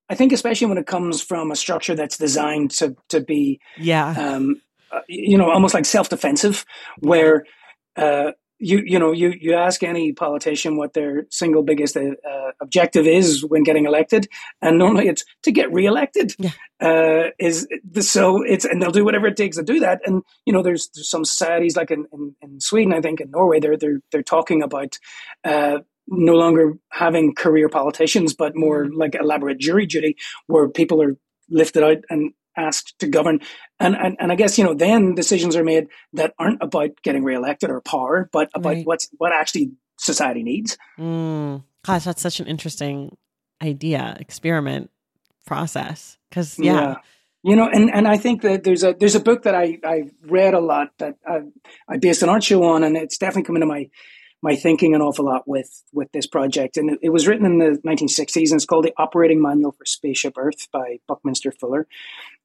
[0.08, 4.10] I think especially when it comes from a structure that's designed to to be yeah
[4.10, 6.64] um, uh, you know almost like self defensive
[7.00, 7.44] where
[7.96, 12.12] uh, you you know you you ask any politician what their single biggest uh,
[12.60, 14.28] objective is when getting elected
[14.62, 16.50] and normally it's to get reelected yeah.
[16.80, 17.66] uh, is
[18.00, 20.88] so it's and they'll do whatever it takes to do that and you know there's,
[20.94, 24.22] there's some societies like in, in, in Sweden I think in Norway they're they're they're
[24.22, 24.98] talking about
[25.44, 28.94] uh, no longer having career politicians, but more mm.
[28.94, 31.16] like elaborate jury duty where people are
[31.48, 33.40] lifted out and asked to govern.
[33.80, 37.24] And, and, and I guess, you know, then decisions are made that aren't about getting
[37.24, 38.86] reelected or power, but about right.
[38.86, 40.78] what's, what actually society needs.
[40.98, 41.64] Mm.
[41.84, 43.16] Gosh, that's such an interesting
[43.62, 44.90] idea, experiment
[45.46, 46.18] process.
[46.30, 46.72] Cause yeah.
[46.74, 46.94] yeah.
[47.46, 50.04] You know, and, and I think that there's a there's a book that I, I
[50.22, 51.40] read a lot that I,
[51.86, 53.90] I based an art show on, and it's definitely come into my
[54.44, 56.76] my thinking an awful lot with with this project.
[56.76, 59.86] And it, it, was written in the 1960s, and it's called the Operating Manual for
[59.86, 61.88] Spaceship Earth by Buckminster Fuller.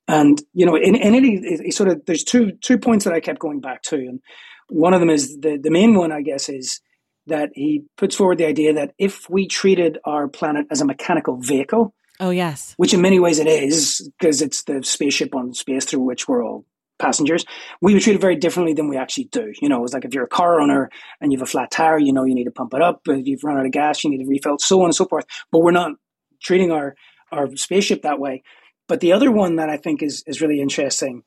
[0.08, 3.14] And you know, in, in it, it, it, sort of there's two two points that
[3.14, 4.22] I kept going back to, and
[4.70, 6.80] one of them is the the main one, I guess, is
[7.28, 11.36] that he puts forward the idea that if we treated our planet as a mechanical
[11.36, 12.74] vehicle, Oh, yes.
[12.76, 16.44] Which in many ways it is, because it's the spaceship on space through which we're
[16.44, 16.66] all
[17.00, 17.46] passengers.
[17.82, 19.52] We would treat it very differently than we actually do.
[19.62, 20.90] You know, it's like if you're a car owner
[21.20, 23.02] and you have a flat tire, you know, you need to pump it up.
[23.08, 25.26] If you've run out of gas, you need to refill, so on and so forth.
[25.52, 25.94] But we're not
[26.42, 26.96] treating our,
[27.32, 28.44] our spaceship that way.
[28.88, 31.24] But the other one that I think is, is really interesting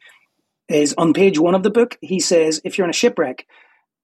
[0.69, 3.47] is on page one of the book, he says, if you're in a shipwreck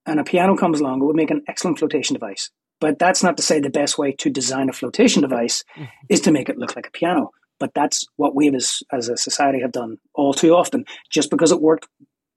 [0.06, 2.50] and a piano comes along, it would make an excellent flotation device.
[2.80, 5.84] But that's not to say the best way to design a flotation device mm-hmm.
[6.08, 7.30] is to make it look like a piano.
[7.58, 10.84] But that's what we as, as a society have done all too often.
[11.10, 11.88] Just because it worked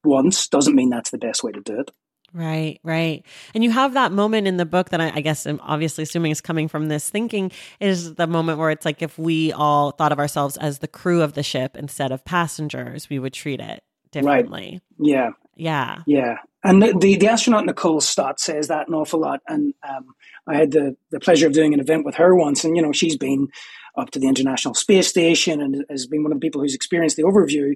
[0.03, 1.91] once doesn't mean that's the best way to do it.
[2.33, 3.25] Right, right.
[3.53, 6.31] And you have that moment in the book that I, I, guess I'm obviously assuming
[6.31, 7.51] is coming from this thinking
[7.81, 11.21] is the moment where it's like if we all thought of ourselves as the crew
[11.21, 14.81] of the ship instead of passengers, we would treat it differently.
[14.97, 15.07] Right.
[15.09, 15.29] Yeah.
[15.57, 16.03] Yeah.
[16.07, 16.35] Yeah.
[16.63, 19.41] And the, the, the, astronaut Nicole Stott says that an awful lot.
[19.47, 20.13] And um,
[20.47, 22.63] I had the, the pleasure of doing an event with her once.
[22.63, 23.49] And, you know, she's been
[23.97, 27.17] up to the International Space Station and has been one of the people who's experienced
[27.17, 27.75] the overview.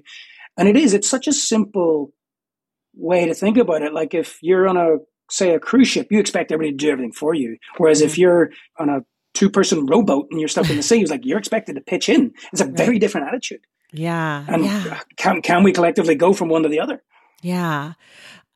[0.56, 2.12] And it is, it's such a simple
[2.94, 3.92] way to think about it.
[3.92, 4.96] Like if you're on a,
[5.30, 7.58] say, a cruise ship, you expect everybody to do everything for you.
[7.76, 8.20] Whereas if mm-hmm.
[8.20, 9.04] you're on a
[9.34, 12.08] two person rowboat and you're stuck in the sea, it's like you're expected to pitch
[12.08, 12.32] in.
[12.52, 13.60] It's a very different attitude.
[13.92, 14.44] Yeah.
[14.48, 15.00] And yeah.
[15.16, 17.02] can, can we collectively go from one to the other?
[17.42, 17.92] Yeah.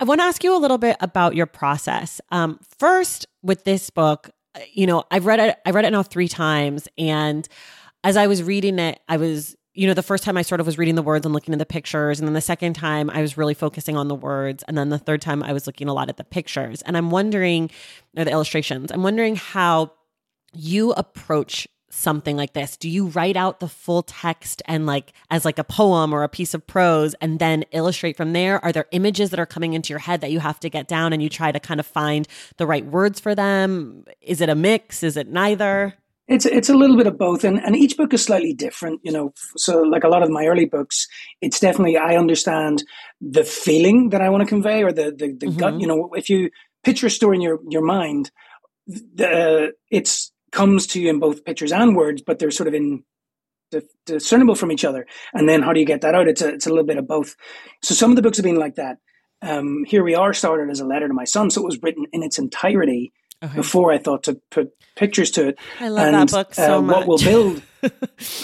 [0.01, 2.23] I want to ask you a little bit about your process.
[2.31, 5.59] Um, first, with this book, Uh, you know, I've read it.
[5.65, 7.49] I read it now three times, and
[8.03, 10.67] as I was reading it, I was, you know, the first time I sort of
[10.67, 13.21] was reading the words and looking at the pictures, and then the second time I
[13.21, 15.95] was really focusing on the words, and then the third time I was looking a
[15.95, 17.71] lot at the pictures, and I'm wondering,
[18.17, 18.91] or the illustrations.
[18.91, 19.93] I'm wondering how
[20.53, 22.77] you approach something like this?
[22.77, 26.29] Do you write out the full text and like as like a poem or a
[26.29, 28.65] piece of prose and then illustrate from there?
[28.65, 31.13] Are there images that are coming into your head that you have to get down
[31.13, 32.27] and you try to kind of find
[32.57, 34.05] the right words for them?
[34.21, 35.03] Is it a mix?
[35.03, 35.95] Is it neither?
[36.29, 39.11] It's it's a little bit of both, and, and each book is slightly different, you
[39.11, 39.35] know.
[39.57, 41.09] So, like a lot of my early books,
[41.41, 42.85] it's definitely I understand
[43.21, 45.59] the feeling that I want to convey, or the the, the mm-hmm.
[45.59, 45.81] gut.
[45.81, 46.51] You know, if you
[46.85, 48.31] picture a story in your your mind,
[48.87, 53.05] the it's comes to you in both pictures and words, but they're sort of in
[54.07, 55.07] discernible from each other.
[55.33, 56.29] And then how do you get that out?
[56.29, 57.37] It's a, it's a little bit of both.
[57.83, 58.99] So some of the books have been like that.
[59.43, 62.05] Um, Here We Are started as a letter to my son, so it was written
[62.13, 63.55] in its entirety okay.
[63.55, 65.59] before I thought to put pictures to it.
[65.79, 67.07] I love and, that book so uh, much.
[67.07, 67.63] What We'll Build?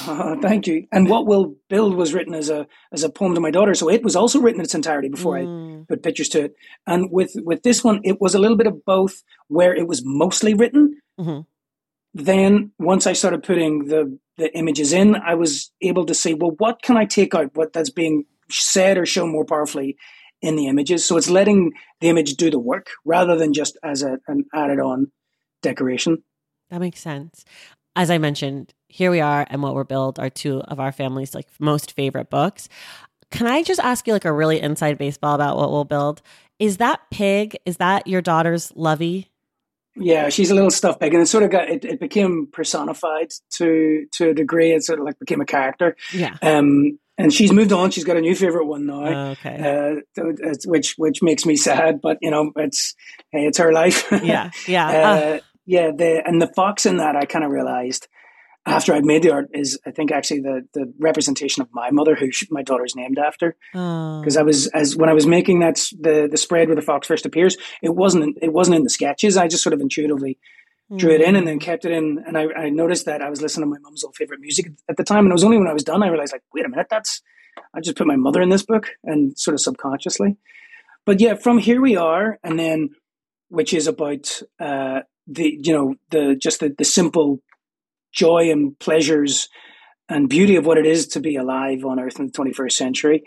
[0.06, 0.86] uh, thank you.
[0.92, 3.90] And What We'll Build was written as a as a poem to my daughter, so
[3.90, 5.82] it was also written in its entirety before mm.
[5.82, 6.54] I put pictures to it.
[6.86, 10.02] And with with this one, it was a little bit of both, where it was
[10.02, 10.98] mostly written.
[11.20, 11.40] Mm-hmm
[12.16, 16.52] then once I started putting the the images in, I was able to say, well,
[16.58, 17.54] what can I take out?
[17.54, 19.96] What that's being said or shown more powerfully
[20.42, 21.06] in the images.
[21.06, 24.78] So it's letting the image do the work rather than just as a, an added
[24.78, 25.10] on
[25.62, 26.22] decoration.
[26.68, 27.44] That makes sense.
[27.94, 31.34] As I mentioned, here we are and What We'll Build are two of our family's
[31.34, 32.68] like most favorite books.
[33.30, 36.20] Can I just ask you like a really inside baseball about what we'll build?
[36.58, 37.56] Is that pig?
[37.64, 39.30] Is that your daughter's Lovey?
[39.96, 43.30] Yeah, she's a little stuffed pig, and it sort of got it, it became personified
[43.54, 44.72] to to a degree.
[44.72, 45.96] It sort of like became a character.
[46.12, 46.36] Yeah.
[46.42, 47.90] Um, and she's moved on.
[47.90, 49.06] She's got a new favorite one now.
[49.06, 50.02] Oh, okay.
[50.16, 50.22] Uh,
[50.66, 52.94] which which makes me sad, but you know, it's
[53.32, 54.06] hey, it's her life.
[54.22, 55.40] Yeah, yeah, uh, uh.
[55.64, 55.90] yeah.
[55.96, 58.06] The and the fox in that, I kind of realized
[58.66, 62.16] after I'd made the art is I think actually the the representation of my mother,
[62.16, 63.56] who my daughter's named after.
[63.72, 64.40] Because oh.
[64.40, 67.24] I was as when I was making that the the spread where the fox first
[67.24, 69.36] appears, it wasn't it wasn't in the sketches.
[69.36, 70.38] I just sort of intuitively
[70.90, 70.98] mm.
[70.98, 72.22] drew it in and then kept it in.
[72.26, 74.96] And I, I noticed that I was listening to my mom's old favorite music at
[74.96, 76.68] the time, and it was only when I was done I realized like, wait a
[76.68, 77.22] minute, that's
[77.72, 80.36] I just put my mother in this book, and sort of subconsciously.
[81.04, 82.90] But yeah, from here we are, and then
[83.48, 87.40] which is about uh, the you know the just the, the simple
[88.16, 89.48] joy and pleasures
[90.08, 93.22] and beauty of what it is to be alive on Earth in the 21st century.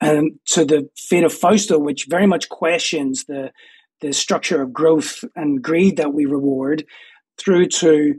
[0.00, 3.52] And to the fate of Fausto, which very much questions the,
[4.00, 6.84] the structure of growth and greed that we reward,
[7.38, 8.14] through to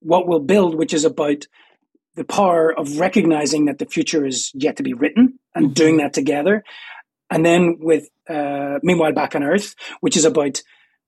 [0.00, 1.46] what we'll build, which is about
[2.14, 5.74] the power of recognizing that the future is yet to be written and mm-hmm.
[5.74, 6.62] doing that together.
[7.30, 10.62] And then with uh, Meanwhile Back on Earth, which is about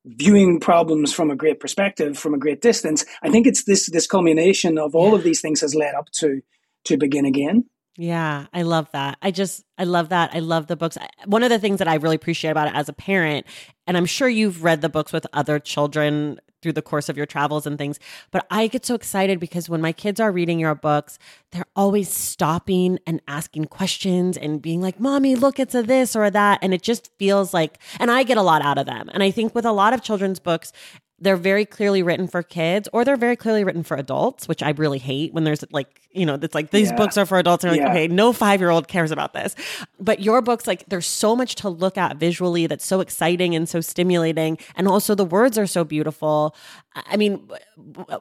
[0.06, 3.04] viewing problems from a great perspective, from a great distance.
[3.22, 5.16] I think it's this this culmination of all yeah.
[5.16, 6.40] of these things has led up to
[6.84, 7.64] to begin again.
[7.98, 9.16] Yeah, I love that.
[9.22, 10.30] I just, I love that.
[10.34, 10.98] I love the books.
[11.24, 13.46] One of the things that I really appreciate about it as a parent,
[13.86, 17.26] and I'm sure you've read the books with other children through the course of your
[17.26, 17.98] travels and things,
[18.32, 21.18] but I get so excited because when my kids are reading your books,
[21.52, 26.24] they're always stopping and asking questions and being like, Mommy, look, it's a this or
[26.24, 26.58] a that.
[26.62, 29.08] And it just feels like, and I get a lot out of them.
[29.12, 30.72] And I think with a lot of children's books,
[31.18, 34.70] they're very clearly written for kids or they're very clearly written for adults, which I
[34.70, 36.96] really hate when there's like, you know, it's like these yeah.
[36.96, 39.54] books are for adults and like, okay, no five year old cares about this.
[39.98, 43.66] But your books, like, there's so much to look at visually that's so exciting and
[43.66, 44.58] so stimulating.
[44.76, 46.54] And also the words are so beautiful.
[46.94, 47.48] I mean,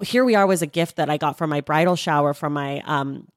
[0.01, 2.81] here we are was a gift that I got for my bridal shower from my
[2.85, 3.27] um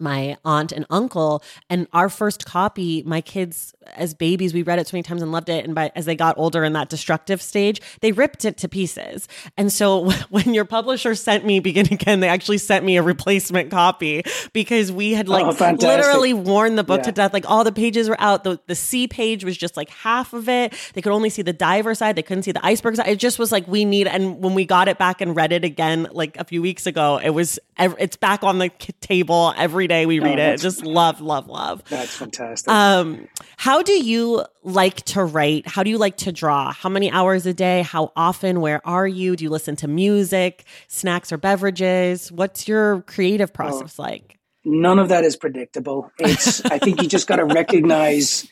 [0.00, 4.86] my aunt and uncle and our first copy my kids as babies we read it
[4.86, 7.42] so many times and loved it and by as they got older in that destructive
[7.42, 9.28] stage they ripped it to pieces.
[9.56, 13.70] And so when your publisher sent me begin again they actually sent me a replacement
[13.70, 14.22] copy
[14.52, 17.04] because we had like oh, literally worn the book yeah.
[17.04, 17.32] to death.
[17.32, 18.44] Like all the pages were out.
[18.44, 20.74] The, the c page was just like half of it.
[20.94, 22.16] They could only see the diver side.
[22.16, 23.08] They couldn't see the iceberg side.
[23.08, 25.64] It just was like we need and when we got it back and read it
[25.64, 28.68] again like a few weeks ago it was it's back on the
[29.00, 30.60] table every day we read oh, it.
[30.60, 31.84] Just love, love, love.
[31.90, 32.72] That's fantastic.
[32.72, 33.28] Um,
[33.58, 35.68] how do you like to write?
[35.68, 36.72] How do you like to draw?
[36.72, 37.82] How many hours a day?
[37.82, 38.62] How often?
[38.62, 39.36] Where are you?
[39.36, 42.32] Do you listen to music, snacks, or beverages?
[42.32, 44.38] What's your creative process oh, like?
[44.64, 46.10] None of that is predictable.
[46.18, 48.48] It's I think you just got to recognize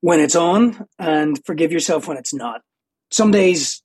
[0.00, 2.60] when it's on and forgive yourself when it's not.
[3.10, 3.82] Some days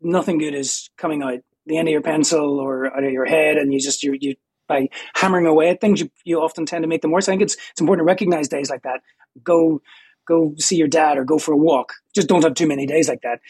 [0.00, 3.56] nothing good is coming out the end of your pencil or out of your head
[3.56, 4.34] and you just you you
[4.66, 7.28] by hammering away at things, you, you often tend to make them worse.
[7.28, 9.00] I think it's it's important to recognize days like that.
[9.42, 9.82] Go
[10.26, 11.92] go see your dad or go for a walk.
[12.14, 13.40] Just don't have too many days like that.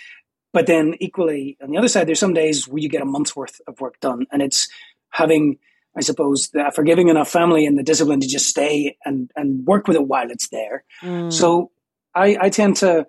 [0.53, 3.35] But then equally on the other side, there's some days where you get a month's
[3.35, 4.69] worth of work done, and it's
[5.11, 5.59] having,
[5.97, 9.89] I suppose, the forgiving enough family and the discipline to just stay and and work
[9.89, 10.85] with it while it's there.
[11.03, 11.33] Mm.
[11.33, 11.71] So
[12.15, 13.07] I, I tend to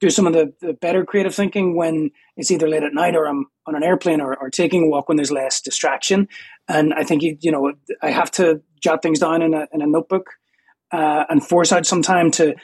[0.00, 3.26] do some of the, the better creative thinking when it's either late at night or
[3.26, 6.28] I'm on an airplane or, or taking a walk when there's less distraction.
[6.68, 9.82] And I think, you, you know, I have to jot things down in a, in
[9.82, 10.30] a notebook
[10.92, 12.54] uh, and force out some time to,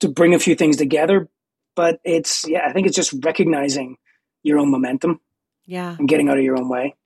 [0.00, 1.28] to bring a few things together.
[1.76, 3.96] But it's, yeah, I think it's just recognizing
[4.42, 5.20] your own momentum.
[5.64, 5.96] Yeah.
[5.98, 6.96] And getting out of your own way.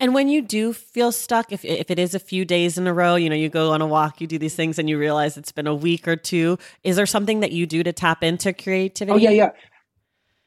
[0.00, 2.94] And when you do feel stuck, if, if it is a few days in a
[2.94, 5.36] row, you know, you go on a walk, you do these things, and you realize
[5.36, 8.54] it's been a week or two, is there something that you do to tap into
[8.54, 9.12] creativity?
[9.12, 9.50] Oh, yeah, yeah.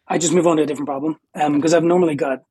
[0.07, 2.43] I just move on to a different problem because um, I've normally got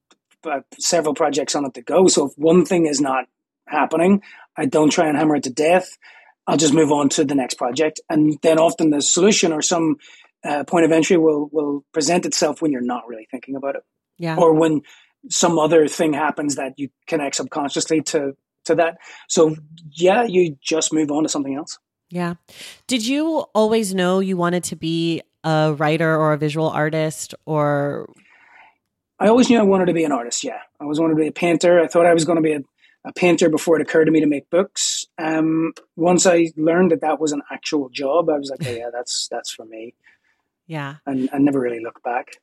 [0.45, 2.07] uh, several projects on it to go.
[2.07, 3.27] So if one thing is not
[3.67, 4.23] happening,
[4.57, 5.99] I don't try and hammer it to death.
[6.47, 8.01] I'll just move on to the next project.
[8.09, 9.97] And then often the solution or some
[10.45, 13.83] uh, point of entry will, will present itself when you're not really thinking about it.
[14.19, 14.37] Yeah.
[14.37, 14.83] Or when
[15.29, 18.99] some other thing happens that you connect subconsciously to to that.
[19.29, 19.57] So
[19.91, 21.79] yeah, you just move on to something else.
[22.11, 22.35] Yeah.
[22.87, 28.09] Did you always know you wanted to be a writer or a visual artist or
[29.19, 30.59] I always knew I wanted to be an artist, yeah.
[30.81, 31.81] I always wanted to be a painter.
[31.81, 32.61] I thought I was going to be a,
[33.05, 35.07] a painter before it occurred to me to make books.
[35.17, 38.91] Um, once I learned that that was an actual job, I was like, oh, yeah,
[38.93, 39.95] that's that's for me.
[40.67, 40.97] Yeah.
[41.07, 42.39] And I never really looked back.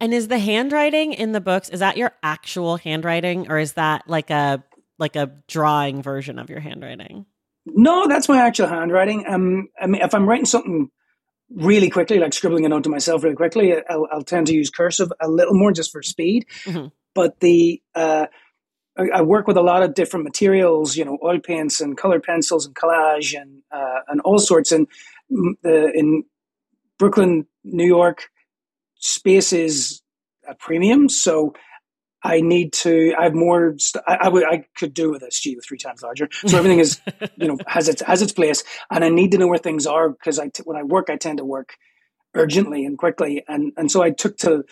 [0.00, 4.08] And is the handwriting in the books is that your actual handwriting or is that
[4.08, 4.64] like a
[4.98, 7.26] like a drawing version of your handwriting?
[7.66, 9.24] No, that's my actual handwriting.
[9.26, 10.90] Um, I mean, if I'm writing something
[11.50, 14.70] really quickly, like scribbling a note to myself really quickly, I'll, I'll tend to use
[14.70, 16.46] cursive a little more just for speed.
[16.64, 16.88] Mm-hmm.
[17.14, 18.26] But the uh,
[18.96, 22.22] I, I, work with a lot of different materials, you know, oil paints and colored
[22.22, 24.72] pencils and collage and uh, and all sorts.
[24.72, 24.86] And
[25.28, 26.24] the, in
[26.98, 28.30] Brooklyn, New York,
[29.00, 30.00] space is
[30.48, 31.08] a premium.
[31.08, 31.54] So
[32.22, 33.14] I need to.
[33.18, 33.74] I have more.
[33.78, 34.44] St- I, I, would.
[34.44, 36.28] I could do with a studio three times larger.
[36.46, 37.00] So everything is,
[37.36, 40.10] you know, has its has its place, and I need to know where things are
[40.10, 41.76] because I t- when I work, I tend to work
[42.34, 44.64] urgently and quickly, and and so I took to,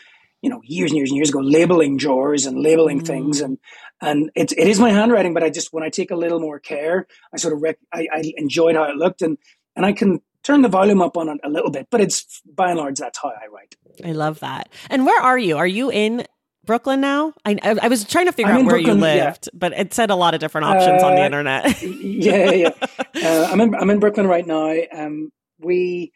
[0.43, 3.07] you know, years and years and years ago, labeling drawers and labeling mm.
[3.07, 3.57] things, and
[4.03, 6.59] and it it is my handwriting, but I just when I take a little more
[6.59, 9.39] care, I sort of rec- I, I enjoyed how it looked, and
[9.75, 12.71] and I can turn the volume up on it a little bit, but it's by
[12.71, 13.77] and large that's how I write.
[14.03, 14.71] I love that.
[14.89, 15.59] And where are you?
[15.59, 16.25] Are you in
[16.65, 17.35] Brooklyn now?
[17.45, 19.59] I, I was trying to figure I'm out where Brooklyn, you lived, yeah.
[19.59, 21.83] but it said a lot of different options uh, on the uh, internet.
[21.83, 22.71] yeah, yeah.
[23.21, 24.73] Uh, I'm in I'm in Brooklyn right now.
[24.93, 26.13] Um, we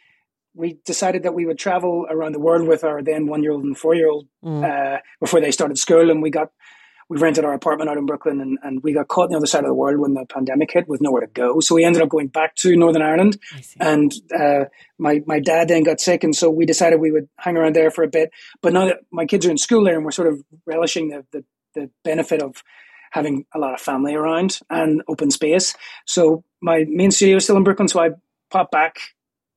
[0.55, 3.65] we decided that we would travel around the world with our then one year old
[3.65, 4.63] and four year old mm.
[4.63, 6.53] uh, before they started school, and we got
[7.13, 9.47] we rented our apartment out in Brooklyn and, and we got caught on the other
[9.47, 11.61] side of the world when the pandemic hit with nowhere to go.
[11.61, 13.39] So we ended up going back to Northern Ireland.
[13.79, 14.65] And uh,
[14.97, 16.25] my, my dad then got sick.
[16.25, 18.31] And so we decided we would hang around there for a bit.
[18.63, 21.27] But now that my kids are in school there and we're sort of relishing the,
[21.33, 21.45] the,
[21.75, 22.63] the benefit of
[23.11, 25.75] having a lot of family around and open space.
[26.07, 27.89] So my main studio is still in Brooklyn.
[27.89, 28.13] So I
[28.51, 28.97] pop back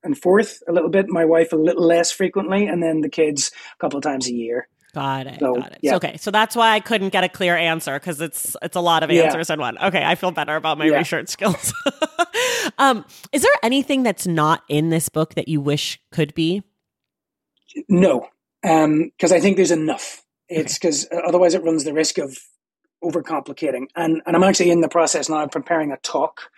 [0.04, 1.08] and forth a little bit.
[1.08, 4.34] My wife a little less frequently, and then the kids a couple of times a
[4.34, 4.68] year.
[4.96, 5.42] Got it.
[5.42, 5.80] So, got it.
[5.82, 5.98] Yeah.
[5.98, 9.04] okay, so that's why I couldn't get a clear answer because it's it's a lot
[9.04, 9.54] of answers yeah.
[9.56, 9.78] in one.
[9.78, 10.96] Okay, I feel better about my yeah.
[10.96, 11.74] research skills.
[12.78, 16.64] um, is there anything that's not in this book that you wish could be?
[17.90, 18.30] No,
[18.62, 20.24] because um, I think there's enough.
[20.48, 21.22] It's because okay.
[21.28, 22.40] otherwise it runs the risk of
[23.04, 23.88] overcomplicating.
[23.98, 26.50] And and I'm actually in the process now of preparing a talk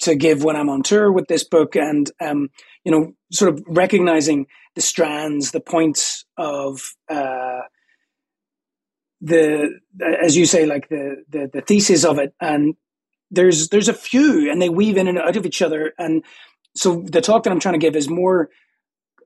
[0.00, 2.50] to give when I'm on tour with this book, and um,
[2.84, 7.60] you know, sort of recognizing the strands, the points of uh,
[9.20, 9.80] the,
[10.22, 12.74] as you say, like the, the the thesis of it, and
[13.30, 16.24] there's there's a few, and they weave in and out of each other, and
[16.76, 18.50] so the talk that I'm trying to give is more.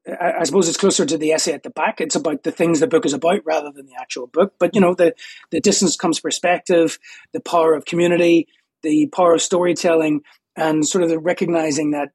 [0.09, 2.01] I, I suppose it's closer to the essay at the back.
[2.01, 4.55] It's about the things the book is about rather than the actual book.
[4.59, 5.15] But you know, the
[5.51, 6.99] the distance comes perspective,
[7.33, 8.49] the power of community,
[8.83, 10.23] the power of storytelling,
[10.57, 12.11] and sort of the recognizing that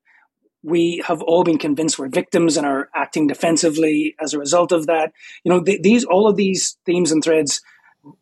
[0.64, 4.88] we have all been convinced we're victims and are acting defensively as a result of
[4.88, 5.14] that.
[5.44, 7.62] You know, th- these all of these themes and threads,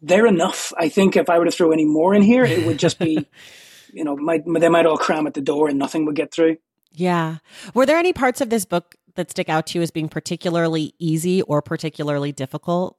[0.02, 0.74] they're enough.
[0.78, 3.28] I think if I were to throw any more in here, it would just be,
[3.94, 6.58] you know, might, they might all cram at the door and nothing would get through.
[6.92, 7.38] Yeah.
[7.74, 10.94] Were there any parts of this book that stick out to you as being particularly
[11.00, 12.98] easy or particularly difficult?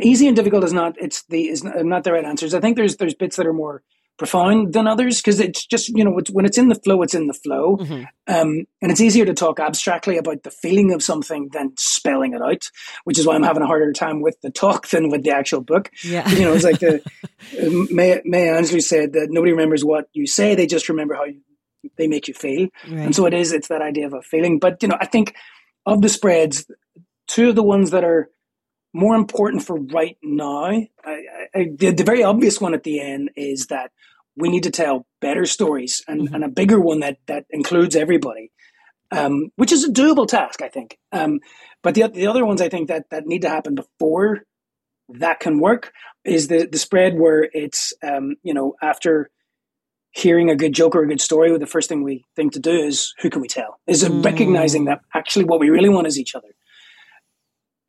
[0.00, 0.94] Easy and difficult is not.
[0.98, 2.54] It's the is not the right answers.
[2.54, 3.82] I think there's there's bits that are more
[4.16, 7.14] profound than others because it's just you know it's, when it's in the flow it's
[7.14, 7.76] in the flow.
[7.76, 8.04] Mm-hmm.
[8.28, 12.42] um, and it's easier to talk abstractly about the feeling of something than spelling it
[12.42, 12.70] out
[13.04, 15.60] which is why i'm having a harder time with the talk than with the actual
[15.60, 15.90] book.
[16.04, 16.28] Yeah.
[16.30, 17.02] You know it's like the
[17.90, 21.40] May, Maya Angelou said that nobody remembers what you say they just remember how you,
[21.96, 22.68] they make you feel.
[22.88, 23.00] Right.
[23.00, 24.58] and so it is it's that idea of a feeling.
[24.58, 25.34] But you know i think
[25.86, 26.66] of the spreads
[27.26, 28.30] two of the ones that are
[28.94, 30.86] more important for right now, I,
[31.54, 33.90] I, the, the, very obvious one at the end is that
[34.36, 36.34] we need to tell better stories and, mm-hmm.
[36.34, 38.52] and a bigger one that that includes everybody,
[39.10, 40.98] um, which is a doable task, I think.
[41.12, 41.40] Um,
[41.82, 44.42] but the the other ones I think that that need to happen before
[45.08, 45.92] that can work
[46.24, 49.28] is the the spread where it's um, you know after
[50.12, 52.70] hearing a good joke or a good story, the first thing we think to do
[52.70, 53.80] is who can we tell?
[53.88, 54.24] Is mm.
[54.24, 56.54] recognizing that actually what we really want is each other,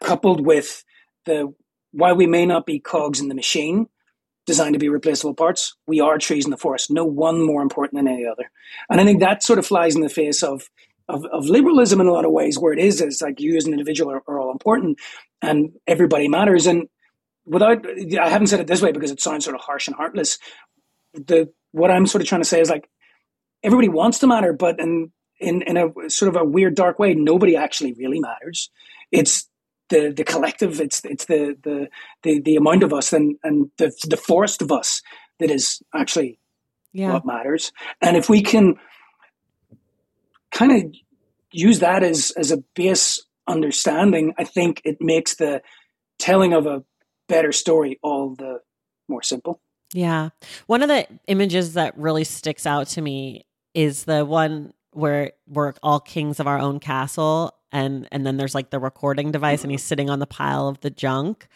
[0.01, 0.84] coupled with
[1.26, 1.53] the
[1.91, 3.88] why we may not be cogs in the machine
[4.45, 5.76] designed to be replaceable parts.
[5.88, 6.91] We are trees in the forest.
[6.91, 8.51] No one more important than any other.
[8.89, 10.69] And I think that sort of flies in the face of
[11.07, 13.65] of, of liberalism in a lot of ways, where it is it's like you as
[13.65, 14.99] an individual are, are all important
[15.41, 16.65] and everybody matters.
[16.65, 16.88] And
[17.45, 20.39] without, I haven't said it this way because it sounds sort of harsh and heartless.
[21.13, 22.89] The what I'm sort of trying to say is like
[23.63, 27.13] everybody wants to matter, but in in in a sort of a weird dark way,
[27.13, 28.69] nobody actually really matters.
[29.11, 29.47] It's
[29.89, 30.79] the the collective.
[30.79, 31.88] It's it's the the
[32.23, 35.01] the, the amount of us and and the the forest of us
[35.39, 36.39] that is actually
[36.93, 37.13] yeah.
[37.13, 37.71] what matters.
[38.01, 38.75] And if we can
[40.51, 40.93] kind of
[41.51, 45.61] use that as as a base understanding, I think it makes the
[46.17, 46.83] telling of a
[47.27, 48.59] better story all the
[49.07, 49.59] more simple.
[49.93, 50.29] Yeah.
[50.67, 55.73] One of the images that really sticks out to me is the one where we're
[55.83, 59.71] all kings of our own castle and and then there's like the recording device and
[59.71, 61.47] he's sitting on the pile of the junk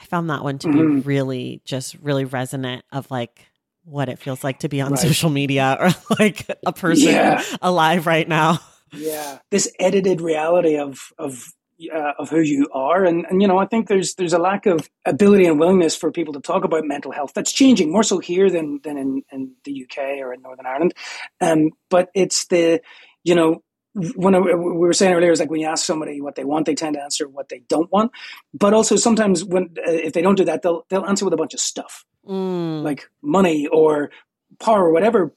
[0.00, 1.06] i found that one to be mm-hmm.
[1.06, 3.46] really just really resonant of like
[3.84, 5.00] what it feels like to be on right.
[5.00, 7.42] social media or like a person yeah.
[7.60, 8.58] alive right now
[8.92, 11.52] yeah this edited reality of of
[11.92, 14.64] uh, of who you are and and you know i think there's there's a lack
[14.64, 18.20] of ability and willingness for people to talk about mental health that's changing more so
[18.20, 20.94] here than than in, in the uk or in northern ireland
[21.40, 22.80] um but it's the
[23.24, 23.60] you know
[23.94, 26.66] when I, we were saying earlier is like when you ask somebody what they want,
[26.66, 28.10] they tend to answer what they don't want.
[28.52, 31.38] But also sometimes when uh, if they don't do that, they'll they'll answer with a
[31.38, 32.82] bunch of stuff mm.
[32.82, 34.10] like money or
[34.58, 35.34] power or whatever.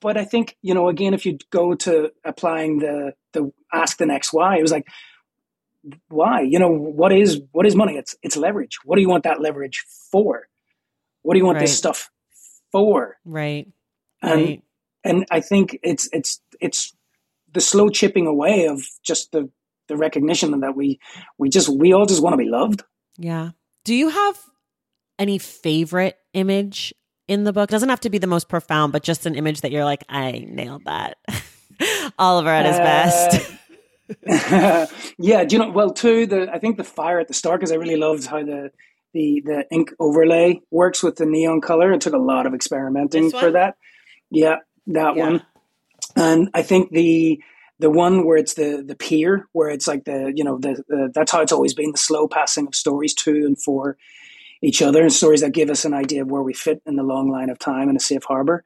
[0.00, 4.06] But I think you know again, if you go to applying the the ask the
[4.06, 4.86] next why, it was like
[6.08, 7.96] why you know what is what is money?
[7.96, 8.78] It's it's leverage.
[8.84, 10.48] What do you want that leverage for?
[11.22, 11.62] What do you want right.
[11.62, 12.10] this stuff
[12.72, 13.18] for?
[13.24, 13.68] Right.
[14.22, 14.62] And right.
[15.04, 16.94] and I think it's it's it's
[17.52, 19.50] the slow chipping away of just the
[19.88, 21.00] the recognition that we
[21.38, 22.82] we just we all just want to be loved.
[23.16, 23.50] Yeah.
[23.84, 24.38] Do you have
[25.18, 26.94] any favorite image
[27.26, 27.70] in the book?
[27.70, 30.44] Doesn't have to be the most profound, but just an image that you're like, I
[30.46, 31.16] nailed that.
[32.18, 33.52] Oliver at his uh, best.
[35.18, 35.70] yeah, do you know?
[35.70, 38.42] Well, too, the I think the fire at the start because I really loved how
[38.42, 38.70] the
[39.14, 41.92] the the ink overlay works with the neon color.
[41.92, 43.76] It took a lot of experimenting for that.
[44.30, 44.56] Yeah,
[44.88, 45.30] that Yeah.
[45.30, 45.42] one.
[46.18, 47.40] And I think the
[47.78, 51.12] the one where it's the the pier, where it's like the you know the, the
[51.14, 53.96] that's how it's always been the slow passing of stories to and for
[54.60, 57.02] each other, and stories that give us an idea of where we fit in the
[57.02, 58.64] long line of time in a safe harbor.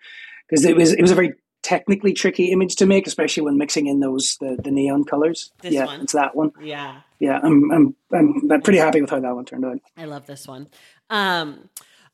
[0.48, 3.86] Because it was it was a very technically tricky image to make, especially when mixing
[3.86, 5.52] in those the, the neon colors.
[5.60, 6.00] This yeah, one?
[6.00, 6.50] it's that one.
[6.60, 7.00] Yeah.
[7.18, 9.78] Yeah, I'm, I'm I'm I'm pretty happy with how that one turned out.
[9.96, 10.68] I love this one.
[11.08, 11.68] Um,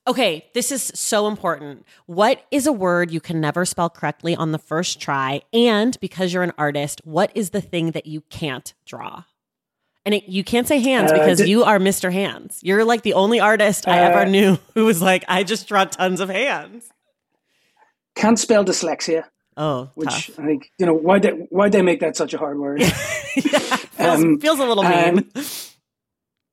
[0.09, 1.85] okay, this is so important.
[2.07, 5.43] What is a word you can never spell correctly on the first try?
[5.53, 9.25] And because you're an artist, what is the thing that you can't draw?
[10.05, 12.11] And it, you can't say hands Uh, because di- you are Mr.
[12.11, 12.59] Hands.
[12.63, 15.85] You're like the only artist I Uh, ever knew who was like, I just draw
[15.85, 16.89] tons of hands.
[18.15, 19.25] Can't spell dyslexia,
[19.57, 20.39] Oh, which tough.
[20.41, 22.81] I think you know why they why they make that such a hard word.
[22.81, 22.89] yeah,
[23.37, 25.31] feels, Um, feels a little um, mean.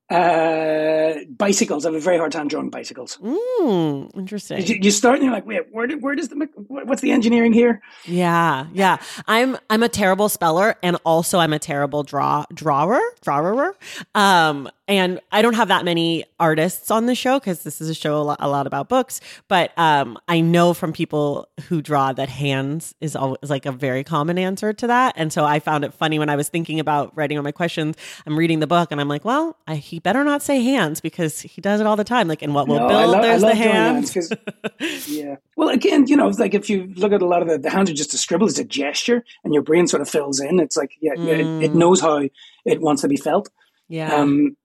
[0.08, 1.84] Uh, bicycles.
[1.84, 3.16] I have a very hard time drawing bicycles.
[3.16, 4.64] Mm, interesting.
[4.66, 7.82] You, you start and you're like, wait, where, where does the what's the engineering here?
[8.04, 8.98] Yeah, yeah.
[9.26, 13.74] I'm I'm a terrible speller and also I'm a terrible draw drawer, drawer.
[14.14, 17.94] Um and I don't have that many artists on the show cuz this is a
[17.94, 22.12] show a lot, a lot about books, but um I know from people who draw
[22.12, 25.14] that hands is always like a very common answer to that.
[25.16, 27.96] And so I found it funny when I was thinking about writing on my questions.
[28.26, 31.40] I'm reading the book and I'm like, well, I, he better not say hands because
[31.40, 33.22] he does it all the time like in what we'll No, build I lo- I
[33.22, 34.16] there's love the hands.
[35.08, 35.36] Yeah.
[35.56, 37.70] Well, again, you know, it's like if you look at a lot of the, the
[37.70, 40.60] hands are just a scribble, it's a gesture, and your brain sort of fills in.
[40.60, 41.74] It's like, yeah, yeah it, it Mm.
[41.76, 42.22] knows how
[42.64, 43.48] it wants to be felt.
[43.88, 44.14] yeah.
[44.14, 44.56] Um,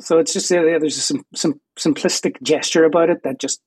[0.00, 3.60] so it's just yeah, there's a some, some simplistic gesture about it that just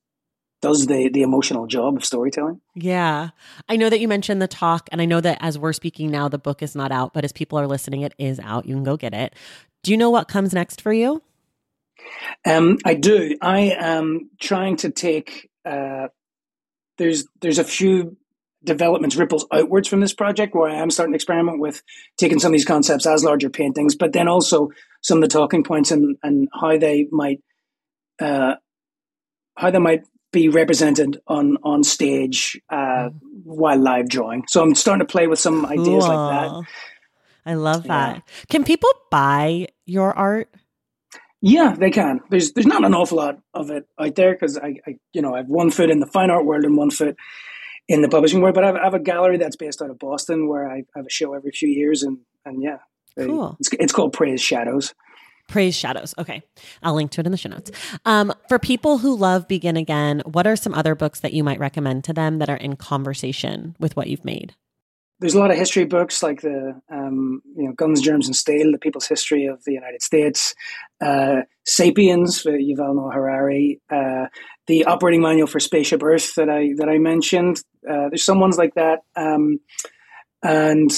[0.61, 2.61] does the the emotional job of storytelling.
[2.73, 3.29] Yeah.
[3.67, 6.29] I know that you mentioned the talk, and I know that as we're speaking now,
[6.29, 8.65] the book is not out, but as people are listening, it is out.
[8.65, 9.35] You can go get it.
[9.83, 11.21] Do you know what comes next for you?
[12.45, 13.37] Um, I do.
[13.41, 15.49] I am trying to take.
[15.65, 16.07] Uh,
[16.97, 18.17] there's there's a few
[18.63, 21.81] developments ripples outwards from this project where I am starting to experiment with
[22.17, 24.69] taking some of these concepts as larger paintings, but then also
[25.01, 27.41] some of the talking points and and how they might
[28.21, 28.55] uh,
[29.55, 33.09] how they might be represented on on stage uh,
[33.43, 34.43] while live drawing.
[34.47, 36.63] So I'm starting to play with some ideas like that.
[37.45, 38.13] I love Yeah.
[38.13, 38.23] that.
[38.49, 40.49] Can people buy your art?
[41.41, 42.21] Yeah, they can.
[42.29, 45.33] There's there's not an awful lot of it out there because I, I you know
[45.35, 47.17] I have one foot in the fine art world and one foot
[47.93, 48.55] in the publishing world.
[48.55, 51.05] But I have, I have a gallery that's based out of Boston where I have
[51.05, 52.77] a show every few years and and yeah,
[53.15, 53.55] they- Cool.
[53.59, 54.93] It's it's called Praise Shadows.
[55.49, 56.15] Praise Shadows.
[56.17, 56.41] Okay.
[56.81, 57.69] I'll link to it in the show notes.
[58.05, 61.59] Um, for people who love Begin Again, what are some other books that you might
[61.59, 64.55] recommend to them that are in conversation with what you've made?
[65.19, 68.71] There's a lot of history books like the um, you know Guns, Germs, and Steel,
[68.71, 70.55] the People's History of the United States,
[71.01, 74.25] uh, Sapiens for Yuval Noah Harari, uh,
[74.67, 77.61] the Operating Manual for Spaceship Earth that I that I mentioned.
[77.89, 79.59] Uh, there's some ones like that, um,
[80.41, 80.89] and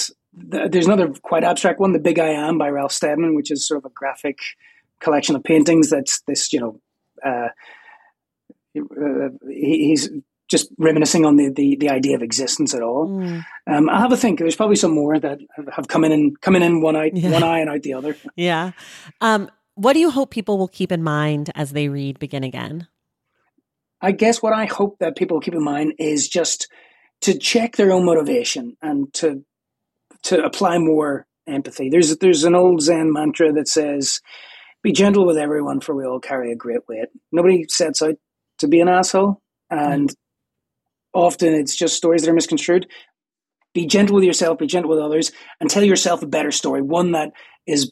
[0.52, 3.68] th- there's another quite abstract one, The Big I Am by Ralph Steadman, which is
[3.68, 4.38] sort of a graphic
[5.00, 5.90] collection of paintings.
[5.90, 6.80] That's this you know.
[7.26, 7.48] Uh,
[8.78, 10.10] uh, he, he's
[10.48, 13.08] just reminiscing on the, the, the idea of existence at all.
[13.08, 14.38] Mm, Um, I have a think.
[14.38, 17.32] There's probably some more that have- have come in and coming in one eye, Yeah.
[17.32, 18.16] one eye and out the other.
[18.36, 18.72] yeah.
[19.22, 22.88] Um, what do you hope people will keep in mind as they read Begin Again?
[24.02, 26.68] I guess what I hope that people keep in mind is just
[27.22, 29.44] to check their own motivation and to
[30.24, 31.90] to apply more empathy.
[31.90, 34.22] There's there's an old Zen mantra that says,
[34.84, 38.16] "Be gentle with everyone, for we all carry a great weight." Nobody sets out
[38.60, 40.14] to be an asshole, and
[41.14, 42.88] often it's just stories that are misconstrued.
[43.74, 47.12] Be gentle with yourself, be gentle with others, and tell yourself a better story, one
[47.12, 47.32] that
[47.68, 47.92] is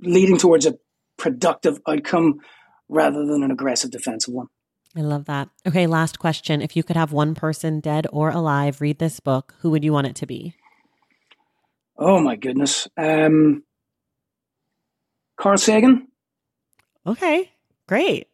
[0.00, 0.76] leading towards a
[1.16, 2.40] productive outcome
[2.88, 4.48] rather than an aggressive defensive one.
[4.96, 5.48] I love that.
[5.66, 6.60] Okay, last question.
[6.60, 9.92] If you could have one person, dead or alive, read this book, who would you
[9.92, 10.54] want it to be?
[11.96, 12.88] Oh my goodness.
[12.96, 13.62] Um,
[15.38, 16.08] Carl Sagan.
[17.06, 17.50] Okay,
[17.88, 18.28] great.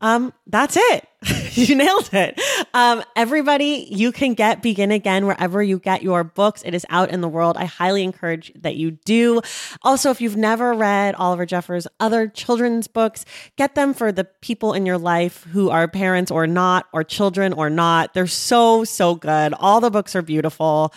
[0.00, 1.08] Um, that's it.
[1.56, 2.40] you nailed it.
[2.72, 6.62] Um, everybody, you can get Begin Again wherever you get your books.
[6.64, 7.58] It is out in the world.
[7.58, 9.42] I highly encourage that you do.
[9.82, 13.26] Also, if you've never read Oliver Jeffers' other children's books,
[13.56, 17.52] get them for the people in your life who are parents or not, or children
[17.52, 18.14] or not.
[18.14, 19.52] They're so, so good.
[19.58, 20.94] All the books are beautiful.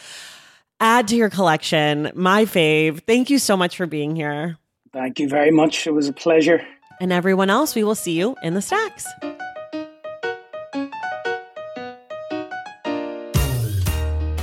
[0.79, 2.11] Add to your collection.
[2.15, 3.01] My fave.
[3.05, 4.57] Thank you so much for being here.
[4.93, 5.85] Thank you very much.
[5.85, 6.65] It was a pleasure.
[7.01, 9.05] And everyone else, we will see you in the stacks.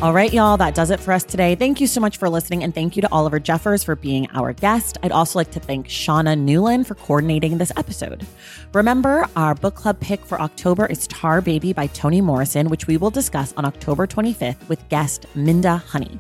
[0.03, 1.55] All right, y'all, that does it for us today.
[1.55, 4.53] Thank you so much for listening, and thank you to Oliver Jeffers for being our
[4.53, 4.99] guest.
[5.05, 8.27] I'd also like to thank Shauna Newland for coordinating this episode.
[8.75, 12.97] Remember, our book club pick for October is Tar Baby by Toni Morrison, which we
[12.97, 16.19] will discuss on October 25th with guest Minda Honey.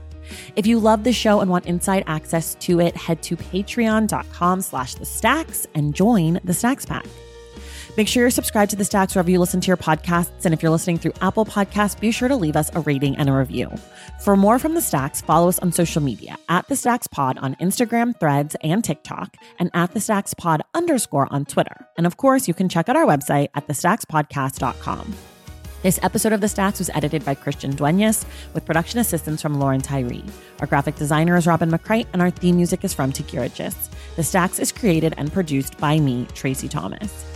[0.55, 4.95] If you love the show and want inside access to it, head to patreon.com slash
[4.95, 7.07] the stacks and join the Stacks Pack.
[7.99, 10.47] Make sure you're subscribed to the Stacks wherever you listen to your podcasts.
[10.47, 13.29] And if you're listening through Apple Podcasts, be sure to leave us a rating and
[13.29, 13.71] a review.
[14.23, 17.55] For more from the Stacks, follow us on social media at the Stacks Pod on
[17.57, 21.87] Instagram, Threads, and TikTok, and at the Stacks Pod underscore on Twitter.
[21.99, 25.15] And of course, you can check out our website at thestackspodcast.com.
[25.83, 28.25] This episode of The Stacks was edited by Christian Duenas
[28.55, 30.25] with production assistance from Lauren Tyree.
[30.61, 33.91] Our graphic designer is Robin McCrite, and our theme music is from Tagirijus.
[34.17, 37.32] The Stacks is created and produced by me, Traci Thomas.